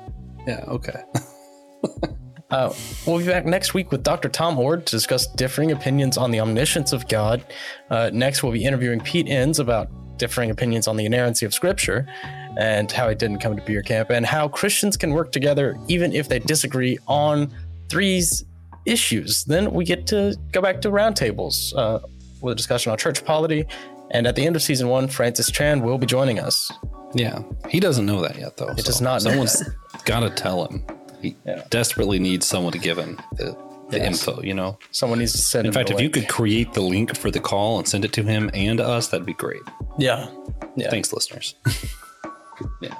[0.46, 0.64] Yeah.
[0.68, 1.02] Okay.
[2.50, 2.74] Uh,
[3.06, 4.28] we'll be back next week with Dr.
[4.28, 7.44] Tom Oord to discuss differing opinions on the omniscience of God.
[7.90, 9.88] Uh, next, we'll be interviewing Pete Enns about
[10.18, 12.06] differing opinions on the inerrancy of Scripture
[12.58, 16.12] and how it didn't come to beer camp, and how Christians can work together even
[16.12, 17.52] if they disagree on
[17.88, 18.44] threes
[18.86, 19.44] issues.
[19.44, 22.00] Then we get to go back to roundtables uh,
[22.40, 23.66] with a discussion on church polity.
[24.10, 26.70] And at the end of season one, Francis Chan will be joining us.
[27.14, 28.70] Yeah, he doesn't know that yet, though.
[28.70, 29.22] It so does not.
[29.22, 29.62] Someone's
[30.04, 30.84] got to tell him.
[31.20, 31.64] He yeah.
[31.70, 33.56] desperately needs someone to give him the,
[33.90, 34.26] the yes.
[34.26, 34.78] info, you know?
[34.90, 35.68] Someone needs to send it.
[35.68, 38.22] In fact, if you could create the link for the call and send it to
[38.22, 39.62] him and us, that'd be great.
[39.98, 40.30] Yeah.
[40.76, 40.90] yeah.
[40.90, 41.54] Thanks, listeners.
[42.82, 42.94] yeah.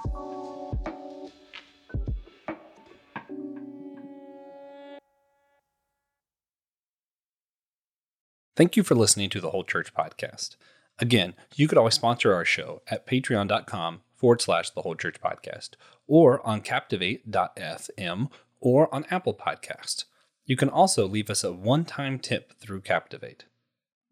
[8.57, 10.57] Thank you for listening to the Whole Church Podcast.
[10.99, 15.71] Again, you could always sponsor our show at patreon.com forward slash the Whole Church Podcast
[16.11, 18.29] or on captivate.fm
[18.61, 20.05] or on Apple Podcasts.
[20.45, 23.45] You can also leave us a one time tip through Captivate.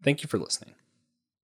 [0.01, 0.75] Thank you for listening.